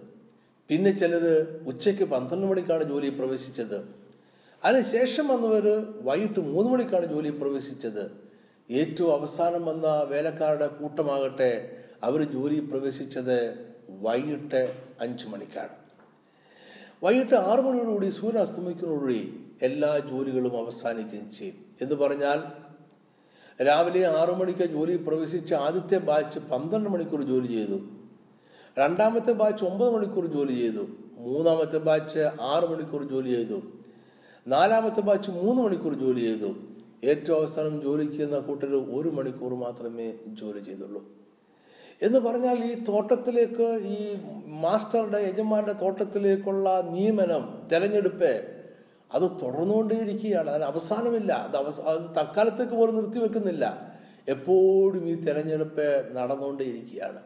പിന്നെ 0.70 0.92
ചിലർ 0.92 1.24
ഉച്ചയ്ക്ക് 1.68 2.04
പന്ത്രണ്ട് 2.04 2.46
മണിക്കാണ് 2.46 2.84
ജോലിയിൽ 2.84 3.16
പ്രവേശിച്ചത്. 3.16 3.80
അതിനുശേഷം 4.64 5.28
വന്നവർ 5.28 5.66
വൈകിട്ട് 6.02 6.40
മൂന്ന് 6.40 6.72
മണിക്കാണ് 6.72 7.06
ജോലിയിൽ 7.06 7.38
പ്രവേശിച്ചത്. 7.40 8.31
ഏറ്റവും 8.72 9.20
അവസാനം 9.20 9.66
വന്ന 9.66 9.88
വേലക്കാരുടെ 9.88 10.68
കൂട്ടമാകട്ടെ 10.68 11.78
അവർ 12.04 12.24
ജോലി 12.24 12.60
പ്രവേശിച്ചത് 12.60 13.68
വൈകിട്ട് 13.90 14.78
അഞ്ചു 15.02 15.28
മണിക്കാണ്. 15.28 15.70
വൈകിട്ട് 17.04 17.36
ആറു 17.36 17.62
മണിയോടുകൂടി 17.62 18.10
സൂര്യൻ 18.10 18.42
അസ്തമിക്കുന്നതോടുകൂടി 18.42 19.46
എല്ലാ 19.62 20.00
ജോലികളും 20.00 20.58
അവസാനിക്കുകയും 20.58 21.32
ചെയ്യും. 21.32 21.56
എന്ന് 21.82 21.96
പറഞ്ഞാൽ 21.96 22.44
രാവിലെ 23.64 24.08
ആറു 24.08 24.32
മണിക്ക് 24.32 24.66
ജോലി 24.66 24.98
പ്രവേശിച്ച 24.98 25.54
ആദ്യത്തെ 25.54 25.98
ബാച്ച് 25.98 26.40
പന്ത്രണ്ട് 26.40 26.90
മണിക്കൂർ 26.90 27.22
ജോലി 27.22 27.48
ചെയ്തു. 27.48 27.80
രണ്ടാമത്തെ 28.80 29.32
ബാച്ച് 29.32 29.66
ഒമ്പത് 29.66 29.94
മണിക്കൂർ 29.94 30.26
ജോലി 30.26 30.54
ചെയ്തു. 30.54 30.88
മൂന്നാമത്തെ 31.18 31.78
ബാച്ച് 31.78 32.20
ആറ് 32.20 32.70
മണിക്കൂർ 32.70 33.04
ജോലി 33.04 33.34
ചെയ്തു. 33.36 33.62
നാലാമത്തെ 34.48 35.02
ബാച്ച് 35.02 35.32
മൂന്ന് 35.32 35.62
മണിക്കൂർ 35.62 35.94
ജോലി 35.94 36.20
ചെയ്തു. 36.20 36.71
ഏറ്റവും 37.04 37.40
അവസാനം 37.40 37.82
ജോലി 37.82 38.06
ചെയ്യുന്ന 38.06 38.40
കൂട്ടർ 38.40 38.68
ഒരു 38.68 39.10
മണിക്കൂർ 39.10 39.54
മാത്രമേ 39.54 40.14
ജോലി 40.28 40.60
ചെയ്തുള്ളൂ. 40.60 41.06
എന്ന് 42.02 42.20
പറഞ്ഞാൽ 42.20 42.66
ഈ 42.66 42.84
തോട്ടത്തിലേക്ക് 42.84 43.80
ഈ 43.84 44.18
മാസ്റ്ററുടെ 44.48 45.20
യജമാന്റെ 45.20 45.74
തോട്ടത്തിലേക്കുള്ള 45.74 46.82
നിയമനം 46.82 47.68
തെരഞ്ഞെടുപ്പ് 47.72 48.58
അത് 49.14 49.24
തുടർന്നുകൊണ്ടേയിരിക്കുകയാണ്. 49.24 50.50
അതിന് 50.50 50.64
അവസാനമില്ല. 50.64 51.34
അത് 51.34 51.58
അവസ 51.58 51.80
അത് 51.80 52.02
തൽക്കാലത്തേക്ക് 52.02 52.74
പോലും 52.74 52.96
നിർത്തിവെക്കുന്നില്ല. 52.96 53.92
എപ്പോഴും 54.28 55.10
ഈ 55.10 55.16
തെരഞ്ഞെടുപ്പ് 55.16 56.10
നടന്നുകൊണ്ടേയിരിക്കുകയാണ്. 56.12 57.20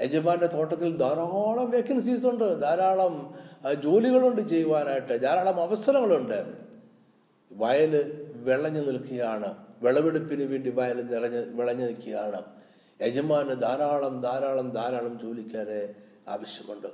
യജമാന്റെ 0.00 0.46
തോട്ടത്തിൽ 0.46 0.96
ധാരാളം 0.96 1.70
വേക്കൻസീസ് 1.70 2.26
ഉണ്ട്. 2.26 2.62
ധാരാളം 2.62 3.34
ജോലികളുണ്ട് 3.82 4.48
ചെയ്യുവാനായിട്ട്. 4.48 5.22
ധാരാളം 5.22 5.62
അവസരങ്ങളുണ്ട്. 5.62 6.46
വയൽ 7.52 8.21
വിളഞ്ഞു 8.44 8.80
നിൽക്കുകയാണ്. 8.80 9.54
വിളവെടുപ്പിന് 9.82 10.42
വേണ്ടി 10.42 10.70
വയൽ 10.70 11.06
നിറഞ്ഞ് 11.06 11.44
വിളഞ്ഞു 11.46 11.84
നിൽക്കുകയാണ്. 11.84 12.42
യജമാന് 13.02 13.62
ധാരാളം 13.62 14.20
ധാരാളം 14.20 14.70
ധാരാളം 14.70 15.18
ജോലിക്കാരെ 15.22 15.94
ആവശ്യമുണ്ട്. 16.28 16.86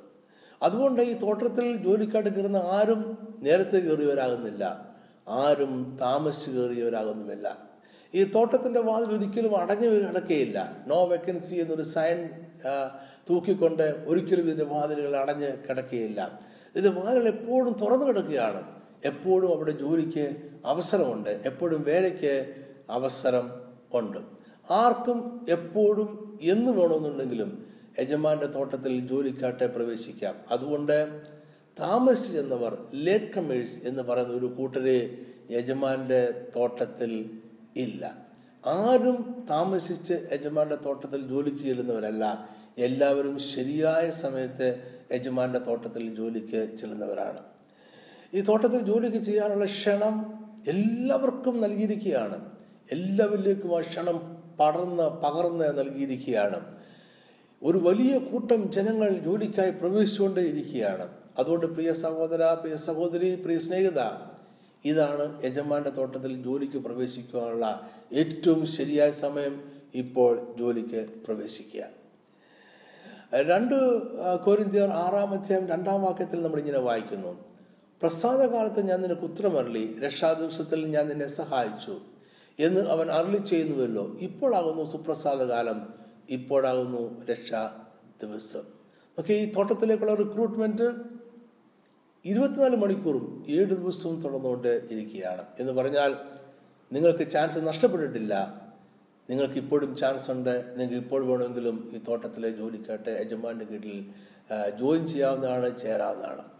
അതുകൊണ്ട് 0.63 1.03
ഈ 1.03 1.13
തോട്ടത്തിൽ 1.13 1.77
ജോലിക്കാട്ട് 1.77 2.31
കയറുന്ന 2.31 2.57
ആരും 2.57 3.19
നേരത്തെ 3.41 3.79
കയറിയവരാകുന്നില്ല. 3.79 4.89
ആരും 5.29 5.99
താമസിച്ച് 6.01 6.51
കയറിയവരാകുന്നുമില്ല. 6.51 7.69
ഈ 8.15 8.25
തോട്ടത്തിന്റെ 8.25 8.81
വാതിൽ 8.81 9.07
ഒരിക്കലും 9.07 9.57
അടഞ്ഞു 9.57 9.89
കിടക്കുകയില്ല. 9.89 10.77
നോ 10.87 11.05
വെക്കൻസി 11.05 11.55
എന്നൊരു 11.55 11.83
സൈൻ 11.83 12.29
തൂക്കിക്കൊണ്ട് 13.31 14.05
ഒരിക്കലും 14.07 14.45
ഇതിന്റെ 14.45 14.65
വാതിലുകൾ 14.65 15.17
അടഞ്ഞ് 15.17 15.53
കിടക്കുകയില്ല. 15.69 16.41
ഇതിന്റെ 16.77 17.01
വാതിലുകൾ 17.01 17.29
എപ്പോഴും 17.29 17.73
തുറന്നു 17.73 18.05
കിടക്കുകയാണ്. 18.05 18.78
എപ്പോഴും 19.05 19.55
അവിടെ 19.55 19.71
ജോലിക്ക് 19.71 20.37
അവസരമുണ്ട്. 20.65 21.31
എപ്പോഴും 21.45 21.83
വേലയ്ക്ക് 21.83 22.55
അവസരം 22.91 23.51
ഉണ്ട്. 23.95 24.19
ആർക്കും 24.71 25.47
എപ്പോഴും 25.49 26.39
എന്ന് 26.43 26.71
വേണമെന്നുണ്ടെങ്കിലും 26.71 27.67
യജമാന്റെ 27.99 28.47
തോട്ടത്തിൽ 28.47 29.09
ജോലിക്കാട്ടെ 29.09 29.67
പ്രവേശിക്കാം. 29.67 30.35
അതുകൊണ്ട് 30.51 31.23
താമസിച്ചു 31.81 32.33
ചെന്നവർ 32.33 32.87
ലേറ്റ് 32.95 33.35
കമേഴ്സ് 33.35 33.89
എന്ന് 33.89 34.03
പറയുന്ന 34.03 34.35
ഒരു 34.35 34.47
കൂട്ടരെ 34.47 35.27
യജമാന്റെ 35.51 36.47
തോട്ടത്തിൽ 36.57 37.31
ഇല്ല. 37.77 38.29
ആരും 38.67 39.47
താമസിച്ച് 39.51 40.15
യജമാന്റെ 40.33 40.77
തോട്ടത്തിൽ 40.77 41.29
ജോലിക്ക് 41.29 41.59
ചെല്ലുന്നവരല്ല 41.59 42.49
എല്ലാവരും 42.79 43.39
ശരിയായ 43.39 44.11
സമയത്ത് 44.11 44.83
യജമാന്റെ 45.13 45.59
തോട്ടത്തിൽ 45.59 46.15
ജോലിക്ക് 46.15 46.77
ചെല്ലുന്നവരാണ്. 46.81 47.58
ഈ 48.35 48.41
തോട്ടത്തിൽ 48.41 48.81
ജോലിക്ക് 48.81 49.21
ചെയ്യാനുള്ള 49.25 49.65
ക്ഷണം 49.65 50.15
എല്ലാവർക്കും 50.69 51.61
നൽകിയിരിക്കുകയാണ്. 51.61 52.37
എല്ലാവരിലേക്കും 52.93 53.71
ആ 53.77 53.81
ക്ഷണം 53.81 54.19
പടർന്ന് 54.61 55.07
പകർന്ന് 55.25 55.79
നൽകിയിരിക്കുകയാണ്. 55.79 56.59
ഒരു 57.63 57.79
വലിയ 57.79 58.19
കൂട്ടം 58.19 58.73
ജനങ്ങൾ 58.73 59.09
ജോലിക്കായി 59.09 59.71
പ്രവേശിച്ചുകൊണ്ടേ 59.71 60.43
ഇരിക്കുകയാണ് 60.43 61.09
അതുകൊണ്ട് 61.39 61.67
പ്രിയ 61.67 61.93
സഹോദര 61.93 62.43
പ്രിയ 62.53 62.77
സഹോദരി 62.77 63.35
പ്രിയ 63.35 63.59
സ്നേഹിത 63.59 64.01
ഇതാണ് 64.85 65.45
യജമാന്റെ 65.45 65.91
തോട്ടത്തിൽ 65.91 66.43
ജോലിക്ക് 66.43 66.79
പ്രവേശിക്കാനുള്ള 66.79 67.91
ഏറ്റവും 68.13 68.67
ശരിയായ 68.67 69.11
സമയം 69.11 69.55
ഇപ്പോൾ 69.95 70.55
ജോലിക്ക് 70.59 71.07
പ്രവേശിക്കുക. 71.27 71.85
രണ്ട് 73.51 73.75
കൊരിന്ത്യർ 74.45 74.89
ആറാം 74.89 75.33
അധ്യായം 75.33 75.67
രണ്ടാം 75.67 76.03
വാക്യത്തിൽ 76.03 76.43
നമ്മൾ 76.43 76.59
ഇങ്ങനെ 76.59 76.79
വായിക്കുന്നു. 76.79 77.33
പ്രസാദകാലത്ത് 78.03 78.89
ഞാൻ 78.89 79.03
നിനക്ക് 79.03 79.23
ഉത്തരമരളി 79.23 79.99
രക്ഷാദിവസത്തിൽ 80.05 80.87
ഞാൻ 80.87 81.09
നിന്നെ 81.09 81.27
സഹായിച്ചു 81.27 82.01
എന്ന് 82.59 82.81
അവൻ 82.81 83.11
അരളി 83.11 83.37
ചെയ്യുന്നുവല്ലോ. 83.37 84.17
ഇപ്പോഴാകുന്നു 84.21 84.85
സുപ്രസാദകാലം. 84.85 85.95
ഇപ്പോഴാകുന്നു 86.31 87.27
രക്ഷാ 87.27 87.85
ദിവസം 88.23 88.63
ഓക്കെ 89.19 89.33
ഈ 89.33 89.53
തോട്ടത്തിലേക്കുള്ള 89.53 90.15
റിക്രൂട്ട്മെന്റ് 90.15 90.95
ഇരുപത്തിനാല് 92.25 92.77
മണിക്കൂറും 92.77 93.47
ഏഴ് 93.49 93.67
ദിവസവും 93.67 94.23
തുടർന്നുകൊണ്ട് 94.23 94.89
ഇരിക്കുകയാണ്. 94.91 95.45
എന്ന് 95.61 95.73
പറഞ്ഞാൽ 95.73 96.17
നിങ്ങൾക്ക് 96.93 97.31
ചാൻസ് 97.31 97.59
നഷ്ടപ്പെട്ടിട്ടില്ല. 97.59 98.63
നിങ്ങൾക്ക് 99.31 99.55
ഇപ്പോഴും 99.55 99.97
ചാൻസ് 99.97 100.31
ഉണ്ട്. 100.31 100.65
നിങ്ങൾക്ക് 100.71 100.95
ഇപ്പോൾ 100.95 101.25
വേണമെങ്കിലും 101.25 101.91
ഈ 101.95 101.99
തോട്ടത്തിലെ 102.09 102.51
ജോലിക്കായിട്ട് 102.51 103.11
യജമാന്റെ 103.11 103.65
കീഴിൽ 103.65 104.07
ജോയിൻ 104.81 105.07
ചെയ്യാവുന്നതാണ് 105.07 105.79
ചേരാവുന്നതാണ്. 105.79 106.58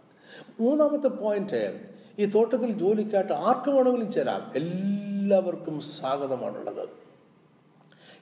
മൂന്നാമത്തെ 0.59 1.07
പോയിന്റ് 1.07 1.79
ഈ 2.19 2.25
തോട്ടത്തിൽ 2.25 2.71
ജോലിക്കായിട്ട് 2.71 3.33
ആർക്ക് 3.33 3.71
വേണമെങ്കിലും 3.71 4.11
ചേരാം. 4.11 4.51
എല്ലാവർക്കും 4.55 5.81
സ്വാഗതമാണുള്ളത്. 5.81 6.89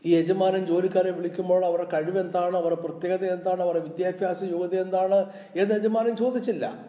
ഈ 0.05 0.15
യജമാനൻ 0.15 0.65
ജോലിക്കാരെ 0.65 1.11
വിളിക്കുമ്പോൾ 1.11 1.65
അവരുടെ 1.65 1.87
കഴിവ് 1.93 2.19
എന്താണ്? 2.19 2.57
അവരുടെ 2.57 2.81
പ്രത്യേകത 2.81 3.25
എന്താണ്? 3.25 3.61
അവരുടെ 3.61 3.83
വിദ്യാഭ്യാസ 3.83 4.43
യോഗ്യത 4.43 4.75
എന്താണ്? 4.75 5.25
എന്ന് 5.55 5.75
യജമാനൻ 5.75 6.15
ചോദിച്ചില്ല. 6.15 6.85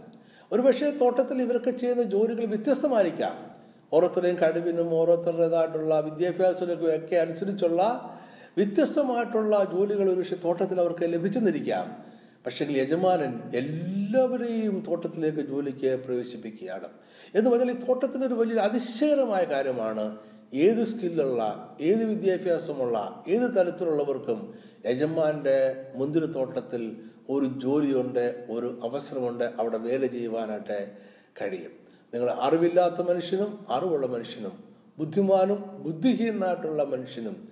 ഒരുപക്ഷെ 0.52 0.90
തോട്ടത്തിൽ 0.90 1.42
ഇവരൊക്കെ 1.42 1.70
ചെയ്യുന്ന 1.70 2.02
ജോലികൾ 2.02 2.44
വ്യത്യസ്തമായിരിക്കാം. 2.44 3.48
ഓരോരുത്തരുടെയും 3.92 4.36
കഴിവിനും 4.36 4.94
ഓരോരുത്തരുടേതായിട്ടുള്ള 4.94 6.00
വിദ്യാഭ്യാസത്തിനും 6.00 6.94
ഒക്കെ 6.94 7.16
അനുസരിച്ചുള്ള 7.16 8.10
വ്യത്യസ്തമായിട്ടുള്ള 8.56 9.64
ജോലികൾ 9.72 10.10
ഒരുപക്ഷെ 10.10 10.34
തോട്ടത്തിൽ 10.34 10.80
അവർക്ക് 10.80 11.02
ലഭിച്ചെന്നിരിക്കാം. 11.02 12.07
പക്ഷേ 12.48 12.64
യജമാനൻ 12.64 13.32
എല്ലാവരെയും 13.54 14.84
തോട്ടത്തിലേക്ക് 14.88 15.38
ജോലിക്ക് 15.38 16.04
പ്രവേശിപ്പിക്കുകയാണ്. 16.04 16.88
എന്ന് 17.34 17.50
പറഞ്ഞാൽ 17.50 17.70
ഈ 17.70 17.86
തോട്ടത്തിനൊരു 17.86 18.34
വലിയൊരു 18.34 18.60
അതിശയകരമായ 18.60 19.44
കാര്യമാണ് 19.44 20.18
ഏത് 20.54 20.84
സ്കില്ലുള്ള 20.84 21.76
ഏത് 21.80 22.04
വിദ്യാഭ്യാസമുള്ള 22.04 23.24
ഏത് 23.28 23.50
തരത്തിലുള്ളവർക്കും 23.50 24.54
യജമാന്റെ 24.86 25.84
മുന്തിരിത്തോട്ടത്തിൽ 25.94 26.96
ഒരു 27.30 27.44
ജോലിയുണ്ട് 27.44 28.46
ഒരു 28.50 28.80
അവസരമുണ്ട് 28.84 29.44
അവിടെ 29.44 29.78
വേല 29.78 30.06
ചെയ്യുവാനായിട്ട് 30.06 30.92
കഴിയും. 31.40 31.72
നിങ്ങൾ 32.14 32.30
അറിവില്ലാത്ത 32.30 33.08
മനുഷ്യനും 33.08 33.66
അറിവുള്ള 33.68 34.06
മനുഷ്യനും 34.06 34.64
ബുദ്ധിമാനും 34.98 35.82
ബുദ്ധിഹീനനായിട്ടുള്ള 35.82 36.84
മനുഷ്യനും 36.84 37.48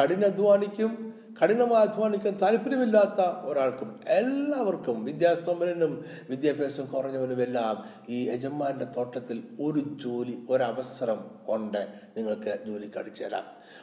കഠിനാധ്വാനിക്കും 0.00 1.14
കഠിനമായി 1.42 1.86
അധ്വാനിക്കാൻ 1.86 2.38
താല്പര്യമില്ലാത്ത 2.42 3.20
ഒരാൾക്കും 3.20 4.00
എല്ലാവർക്കും 4.06 5.04
വിദ്യാസമ്പന്നനും 5.04 6.04
വിദ്യാഭ്യാസം 6.30 6.86
കുറഞ്ഞവനും 6.86 7.42
എല്ലാം 7.42 7.84
ഈ 8.08 8.28
യജമാന്റെ 8.28 8.84
തോട്ടത്തിൽ 8.84 9.42
ഒരു 9.60 9.78
ജോലി 10.04 10.38
ഒരവസരം 10.50 11.20
ഉണ്ട് 11.48 11.88
നിങ്ങൾക്ക് 12.16 12.58
ജോലി 12.66 12.90
കടിച്ചേരാം 12.98 13.42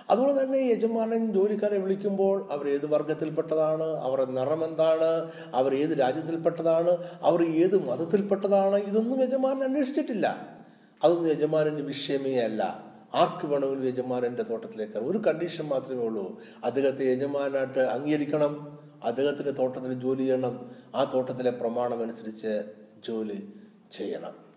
അതുപോലെ 0.10 0.44
തന്നെ 0.44 0.58
യജമാനൻ 0.58 1.34
ജോലിക്കാരെ 1.34 1.78
വിളിക്കുമ്പോൾ 1.78 2.48
അവർ 2.52 2.70
ഏത് 2.70 2.86
വർഗത്തിൽപ്പെട്ടതാണ് 2.86 3.84
അവരുടെ 3.84 4.32
നിറം 4.32 4.64
എന്താണ് 4.64 5.32
അവർ 5.54 5.76
ഏത് 5.76 6.00
രാജ്യത്തിൽപ്പെട്ടതാണ് 6.00 6.98
അവർ 7.22 7.44
ഏത് 7.44 7.88
മതത്തിൽപ്പെട്ടതാണ് 7.90 8.76
ഇതൊന്നും 8.76 9.22
യജമാനൻ 9.22 9.64
അന്വേഷിച്ചിട്ടില്ല. 9.64 10.58
അതൊന്നും 11.04 11.32
യജമാനന് 11.32 11.82
വിഷയമേ 11.82 12.40
അല്ല. 12.40 12.87
ആർക്ക് 13.16 13.48
വേണമെങ്കിലും 13.48 13.88
യജമാനന്റെ 13.88 14.44
തോട്ടത്തിലേക്ക് 14.44 14.98
ഒരു 14.98 15.18
കണ്ടീഷൻ 15.18 15.68
മാത്രമേ 15.68 16.04
ഉള്ളൂ. 16.04 16.42
അദ്ദേഹത്തെ 16.64 17.06
യജമാനായിട്ട് 17.06 17.80
അംഗീകരിക്കണം. 17.80 18.80
അദ്ദേഹത്തിന്റെ 19.04 19.52
തോട്ടത്തിൽ 19.52 19.94
ജോലി 19.94 20.20
ചെയ്യണം. 20.20 20.72
ആ 20.96 21.12
തോട്ടത്തിലെ 21.14 21.52
പ്രമാണം 21.52 22.02
അനുസരിച്ച് 22.02 22.64
ജോലി 23.08 23.54
ചെയ്യണം. 23.92 24.48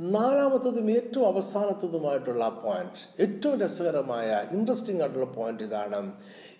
നാലാമത്തതും 0.00 0.90
ഏറ്റവും 0.90 1.26
അവസാനത്തതുമായിട്ടുള്ള 1.26 2.48
പോയിന്റ് 2.48 3.22
ഏറ്റവും 3.22 3.60
രസകരമായ 3.60 4.48
ഇൻട്രസ്റ്റിംഗ് 4.52 5.00
ആയിട്ടുള്ള 5.00 5.26
പോയിന്റ് 5.26 5.62
ഇതാണ് 5.62 6.12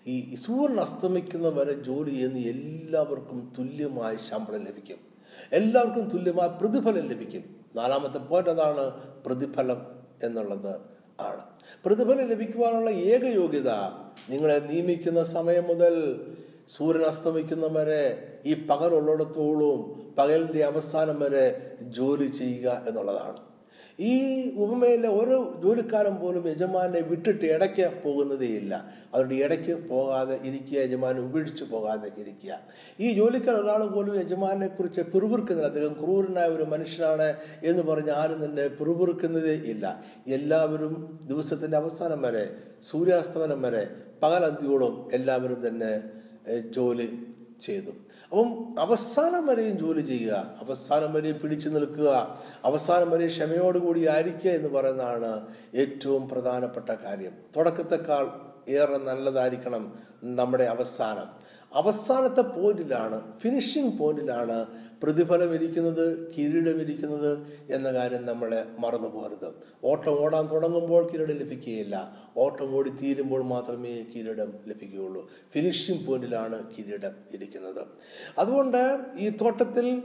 ഈ 0.07 0.35
സൂര്യൻ 0.35 0.79
അസ്തമിക്കുന്ന 0.79 1.49
വരെ 1.49 1.73
ജോലി 1.73 2.09
ചെയ്യുന്ന 2.09 2.37
എല്ലാവർക്കും 2.37 3.53
തുല്യമായ 3.59 4.15
ശമ്പളം 4.15 4.63
ലഭിക്കും. 4.63 4.97
എല്ലാവർക്കും 5.51 6.09
തുല്യമായ 6.09 6.47
പ്രതിഫലം 6.47 7.07
ലഭിക്കും. 7.07 7.55
നാലാമത്തെ 7.75 8.17
പോയിന്റ് 8.17 8.49
അതാണ് 8.49 8.91
പ്രതിഫലം. 9.25 9.96
എന്നുള്ളത് 10.25 10.73
ആണ്. 11.19 11.41
പ്രതിഫലം 11.85 12.27
ലഭിക്കുവാനുള്ള 12.31 12.89
ഏക 12.89 13.23
യോഗ്യത 13.39 13.71
നിങ്ങളെ 14.29 14.57
നിയമിക്കുന്ന 14.69 15.23
സമയം 15.23 15.65
മുതൽ 15.67 15.95
സൂര്യൻ 16.75 17.03
അസ്തമിക്കുന്ന 17.09 17.65
വരെ 17.77 18.03
ഈ 18.45 18.53
പകലുള്ളിടത്തോളം 18.69 19.79
പകലിന്റെ 20.17 20.61
അവസാനം 20.71 21.19
വരെ 21.19 21.45
ജോലി 21.97 22.27
ചെയ്യുക 22.39 22.83
എന്നുള്ളതാണ്. 22.87 23.37
ഈ 23.99 24.15
ഉപമയിലെ 24.63 25.09
ഒരു 25.19 25.35
ജോലിക്കാരൻ 25.61 26.15
പോലും 26.15 26.43
യജമാനെ 26.49 26.99
വിട്ടിട്ട് 27.01 27.45
ഇടയ്ക്ക് 27.45 27.91
പോകുന്നതേയില്ല 28.03 28.73
അവരുടെ 29.13 29.35
ഇടയ്ക്ക് 29.35 29.73
പോകാതെ 29.89 30.39
ഇരിക്കുക 30.43 30.77
യജമാനെ 30.79 31.19
ഉപേക്ഷിച്ച് 31.19 31.63
പോകാതെ 31.63 32.11
ഇരിക്കുക. 32.21 32.59
ഈ 32.99 33.13
ജോലിക്കാർ 33.13 33.55
ഒരാൾ 33.55 33.83
പോലും 33.87 34.19
യജമാനെ 34.19 34.67
കുറിച്ച് 34.67 35.01
പിറുപിറുക്കുന്നില്ല. 35.01 35.67
അദ്ദേഹം 35.67 35.93
ക്രൂരനായ 35.93 36.45
ഒരു 36.45 36.63
മനുഷ്യനാണ് 36.63 37.35
എന്ന് 37.63 37.83
പറഞ്ഞ് 37.83 38.11
ആരും 38.11 38.45
തന്നെ 38.45 38.67
പിറുപിറുക്കുന്നതേ 38.67 39.55
ഇല്ല. 39.73 39.85
എല്ലാവരും 40.27 41.23
ദിവസത്തിന്റെ 41.23 41.77
അവസാനം 41.77 42.21
വരെ 42.21 42.45
സൂര്യാസ്തമനം 42.91 43.61
വരെ 43.61 43.83
പകലന്തിയോളം 44.23 45.09
എല്ലാവരും 45.13 45.67
തന്നെ 45.67 45.91
ജോലി 46.75 47.07
ചെയ്തു. 47.61 47.91
അപ്പം 48.31 48.75
അവസാനം 48.79 49.47
വരെയും 49.47 49.77
ജോലി 49.77 50.01
ചെയ്യുക 50.01 50.33
അവസാനം 50.33 51.13
വരെയും 51.13 51.39
പിടിച്ചു 51.39 51.69
നിൽക്കുക 51.69 52.37
അവസാനം 52.65 53.09
വരെ 53.09 53.27
ക്ഷമയോടുകൂടി 53.27 54.07
ആയിരിക്കുക 54.07 54.51
എന്ന് 54.51 54.69
പറയുന്നതാണ് 54.69 55.47
ഏറ്റവും 55.75 56.29
പ്രധാനപ്പെട്ട 56.29 56.89
കാര്യം. 56.89 57.31
തുടക്കത്തെക്കാൾ 57.57 58.25
ഏറെ 58.69 58.97
നല്ലതായിരിക്കണം 58.97 59.93
നമ്മുടെ 60.23 60.63
അവസാനം. 60.63 61.46
അവസാനത്തെ 61.71 62.41
പോയിന്റിലാണ് 62.41 63.39
ഫിനിഷിംഗ് 63.39 63.97
പോയിന്റിലാണ് 63.97 64.65
പ്രതിഫലം 65.03 65.53
ഇരിക്കുന്നത് 65.53 66.33
കിരീടം 66.37 66.81
ഇരിക്കുന്നത് 66.81 67.47
എന്ന 67.71 67.93
കാര്യം 67.93 68.25
നമ്മളെ 68.25 68.65
മറന്നു 68.79 69.07
പോകരുത്. 69.07 69.53
ഓട്ടം 69.83 70.19
ഓടാൻ 70.23 70.47
തുടങ്ങുമ്പോൾ 70.47 71.09
കിരീടം 71.13 71.33
ലഭിക്കുകയില്ല. 71.33 72.17
ഓട്ടം 72.37 72.75
ഓടി 72.75 72.89
തീരുമ്പോൾ 72.89 73.43
മാത്രമേ 73.43 74.05
കിരീടം 74.15 74.53
ലഭിക്കുകയുള്ളൂ. 74.67 75.29
ഫിനിഷിംഗ് 75.53 76.07
പോയിന്റിലാണ് 76.07 76.77
കിരീടം 76.77 77.11
ഇരിക്കുന്നത്. 77.33 77.87
അതുകൊണ്ട് 78.37 78.99
ഈ 79.17 79.29
തോട്ടത്തിൽ 79.29 80.01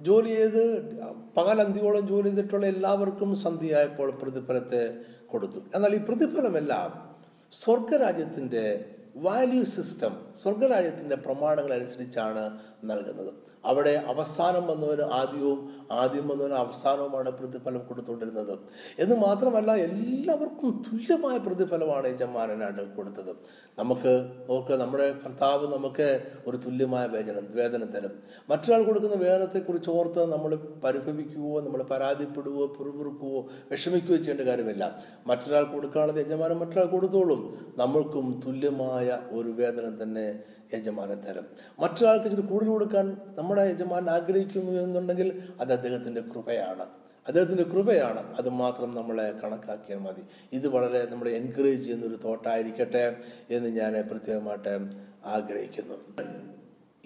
ജോലി 0.00 0.28
ചെയ്ത് 0.28 0.90
പകലന്തിയോളം 1.36 2.08
ജോലി 2.08 2.28
ചെയ്തിട്ടുള്ള 2.28 2.66
എല്ലാവർക്കും 2.66 3.36
സന്ധിയായപ്പോൾ 3.36 4.10
പ്രതിഫലത്തെ 4.10 4.96
കൊടുത്തു. 5.26 5.60
എന്നാൽ 5.74 5.94
ഈ 5.94 5.98
പ്രതിഫലമെല്ലാം 5.98 7.14
സ്വർഗരാജ്യത്തിന്റെ 7.52 8.84
വാല്യൂ 9.16 9.64
സിസ്റ്റം 9.64 10.12
സ്വർഗരാജ്യത്തിന്റെ 10.42 11.16
പ്രമാണങ്ങൾ 11.16 11.72
അനുസരിച്ചാണ് 11.74 12.60
നൽകുന്നത്. 12.84 13.53
അവിടെ 13.64 14.04
അവസാനം 14.06 14.66
വന്നവന് 14.66 15.02
ആദ്യവും 15.02 15.60
ആദ്യം 15.92 16.28
വന്നവന് 16.28 16.52
അവസാനവുമാണ് 16.52 17.30
പ്രതിഫലം 17.30 17.78
കൊടുത്തുകൊണ്ടിരുന്നത്. 17.78 18.58
എന്ന് 18.98 19.16
മാത്രമല്ല 19.16 19.74
എല്ലാവർക്കും 19.74 20.82
തുല്യമായ 20.86 21.38
പ്രതിഫലമാണ് 21.38 22.08
യജമാനനായിട്ട് 22.08 22.94
കൊടുത്തത്. 22.94 23.36
നമുക്ക് 23.78 24.12
നോക്ക് 24.48 24.72
നമ്മുടെ 24.72 25.14
കർത്താവ് 25.24 25.74
നമുക്ക് 25.74 26.22
ഒരു 26.46 26.56
തുല്യമായ 26.56 27.06
വേദന 27.06 27.40
വേദന 27.50 27.84
തരും. 27.84 28.12
മറ്റൊരാൾ 28.50 28.82
കൊടുക്കുന്ന 28.82 29.16
വേദനത്തെക്കുറിച്ച് 29.16 29.90
ഓർത്ത് 29.90 30.32
നമ്മൾ 30.32 30.58
പരിഭവിക്കുകയോ 30.84 31.60
നമ്മൾ 31.60 31.82
പരാതിപ്പെടുകയോ 31.82 32.66
പിറുപിറുക്കുകയോ 32.66 33.46
വിഷമിക്കുകയോ 33.70 34.16
ചെയ്യേണ്ട 34.16 34.40
കാര്യമില്ല. 34.40 34.84
മറ്റൊരാൾ 35.26 35.64
കൊടുക്കുകയാണെങ്കിൽ 35.64 36.22
യജമാനൻ 36.22 36.56
മറ്റൊരാൾ 36.56 36.84
കൊടുത്തോളും. 36.84 37.58
നമ്മൾക്കും 37.76 38.42
തുല്യമായ 38.46 39.18
ഒരു 39.30 39.48
വേദന 39.48 40.02
തന്നെ 40.02 40.38
യജമാനൻ 40.74 41.20
തരും. 41.20 41.46
മറ്റൊരാൾക്ക് 41.80 42.26
ഇച്ചിരി 42.26 42.46
കൂടുതൽ 42.46 42.70
കൊടുക്കാൻ 42.70 43.06
നമ്മുടെ 43.54 43.70
യജമാൻ 43.70 44.10
ആഗ്രഹിക്കുന്നു 44.10 44.80
എന്നുണ്ടെങ്കിൽ 44.80 45.42
അത് 45.60 45.72
അദ്ദേഹത്തിന്റെ 45.72 46.20
കൃപയാണ്. 46.20 46.82
അദ്ദേഹത്തിന്റെ 47.28 47.62
കൃപയാണ്. 47.62 48.36
അത് 48.36 48.48
മാത്രം 48.48 48.94
നമ്മളെ 48.94 49.32
കണക്കാക്കിയാൽ 49.32 49.98
മതി. 49.98 50.22
ഇത് 50.52 50.68
വളരെ 50.68 51.06
നമ്മളെ 51.10 51.30
എൻകറേജ് 51.30 51.82
ചെയ്യുന്ന 51.82 52.06
ഒരു 52.06 52.14
തോട്ടായിരിക്കട്ടെ 52.14 53.16
എന്ന് 53.50 53.68
ഞാൻ 53.68 54.08
പ്രത്യേകമായിട്ട് 54.10 54.90
ആഗ്രഹിക്കുന്നു. 55.26 55.94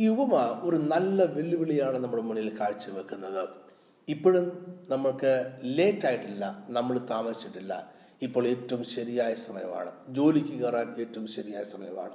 ഈ 0.01 0.09
ഉപമ 0.09 0.61
ഒരു 0.63 0.77
നല്ല 0.77 1.25
വെല്ലുവിളിയാണ് 1.25 1.99
നമ്മുടെ 1.99 2.23
മുന്നിൽ 2.23 2.59
കാഴ്ചവെക്കുന്നത്. 2.61 3.49
ഇപ്പോഴും 4.09 4.77
നമുക്ക് 4.91 5.61
ലേറ്റ് 5.63 6.07
ആയിട്ടില്ല. 6.07 6.65
നമ്മൾ 6.71 6.99
താമസിച്ചിട്ടില്ല. 6.99 7.93
ഇപ്പോൾ 8.23 8.47
ഏറ്റവും 8.47 8.85
ശരിയായ 8.85 9.35
സമയമാണ്. 9.35 9.91
ജോലിക്ക് 10.09 10.63
കയറാൻ 10.63 10.95
ഏറ്റവും 11.01 11.27
ശരിയായ 11.27 11.65
സമയമാണ്. 11.65 12.13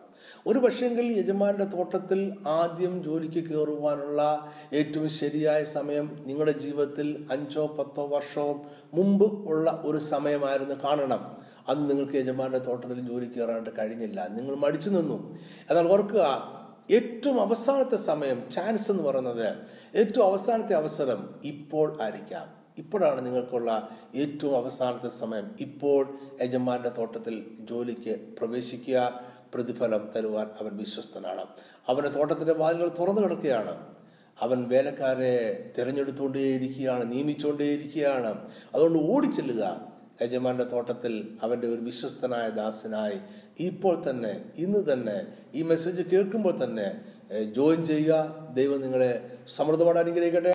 ഒരു 0.47 0.59
പക്ഷേങ്കിൽ 0.59 1.05
യജമാനന്റെ 1.05 1.63
തോട്ടത്തിൽ 1.63 2.35
ആദ്യം 2.47 3.03
ജോലിക്ക് 3.03 3.49
കയറുവാനുള്ള 3.49 4.51
ഏറ്റവും 4.73 5.09
ശരിയായ 5.09 5.63
സമയം 5.63 6.23
നിങ്ങളുടെ 6.27 6.51
ജീവിതത്തിൽ 6.51 7.27
അഞ്ചോ 7.31 7.67
പത്തോ 7.67 8.07
വർഷമോ 8.07 8.65
മുമ്പ് 8.93 9.49
ഉള്ള 9.49 9.81
ഒരു 9.85 9.97
സമയമായിരുന്നു 9.97 10.75
കാണണം. 10.75 11.37
അന്ന് 11.67 11.89
നിങ്ങൾക്ക് 11.89 12.13
യജമാന്റെ 12.13 12.57
തോട്ടത്തിൽ 12.57 12.99
ജോലി 12.99 13.25
കയറാനായിട്ട് 13.25 13.69
കഴിഞ്ഞില്ല. 13.79 14.27
നിങ്ങൾ 14.27 14.55
മടിച്ചു 14.55 14.89
നിന്നു. 14.89 15.37
എന്നാൽ 15.69 15.87
ഓർക്കുക 15.87 16.53
ഏറ്റവും 16.91 17.41
അവസാനത്തെ 17.41 17.95
സമയം 17.95 18.51
ചാൻസ് 18.51 18.91
എന്ന് 18.91 19.03
പറയുന്നത് 19.03 19.55
ഏറ്റവും 19.95 20.25
അവസാനത്തെ 20.25 20.73
അവസരം 20.73 21.35
ഇപ്പോൾ 21.43 22.01
ആയിരിക്കാം. 22.01 22.63
ഇപ്പോഴാണ് 22.77 23.25
നിങ്ങൾക്കുള്ള 23.25 23.89
ഏറ്റവും 24.15 24.55
അവസാനത്തെ 24.55 25.09
സമയം. 25.09 25.51
ഇപ്പോൾ 25.59 26.17
യജമാന്റെ 26.41 26.89
തോട്ടത്തിൽ 26.89 27.45
ജോലിക്ക് 27.59 28.19
പ്രവേശിക്കുക. 28.39 29.32
പ്രതിഫലം 29.53 30.09
തരുവാൻ 30.15 30.47
അവൻ 30.59 30.77
വിശ്വസ്തനാണ്. 30.77 31.45
അവന്റെ 31.87 32.09
തോട്ടത്തിന്റെ 32.09 32.53
വാതിലുകൾ 32.53 32.91
തുറന്നു 32.99 33.21
കിടക്കുകയാണ്. 33.21 33.93
അവൻ 34.39 34.67
വേലക്കാരെ 34.67 35.71
തിരഞ്ഞെടുത്തുകൊണ്ടേയിരിക്കുകയാണ് 35.77 37.11
നിയമിച്ചുകൊണ്ടേയിരിക്കുകയാണ്. 37.11 38.47
അതുകൊണ്ട് 38.75 38.99
ഓടിച്ചെല്ലുക. 38.99 39.93
യജമാന്റെ 40.21 40.63
തോട്ടത്തിൽ 40.63 41.27
അവന്റെ 41.43 41.67
ഒരു 41.67 41.81
വിശ്വസ്തനായ 41.81 42.49
ദാസനായി 42.49 43.17
ഇപ്പോൾ 43.59 44.09
തന്നെ 44.09 44.45
ഇന്ന് 44.55 44.93
തന്നെ 44.93 45.27
ഈ 45.53 45.61
മെസ്സേജ് 45.61 46.01
കേൾക്കുമ്പോൾ 46.01 46.63
തന്നെ 46.63 47.01
ജോയിൻ 47.43 47.85
ചെയ്യുക. 47.85 48.35
ദൈവം 48.53 48.81
നിങ്ങളെ 48.81 49.37
സമൃദ്ധമായിട്ട് 49.55 50.01
അനുഗ്രഹിക്കട്ടെ. 50.01 50.51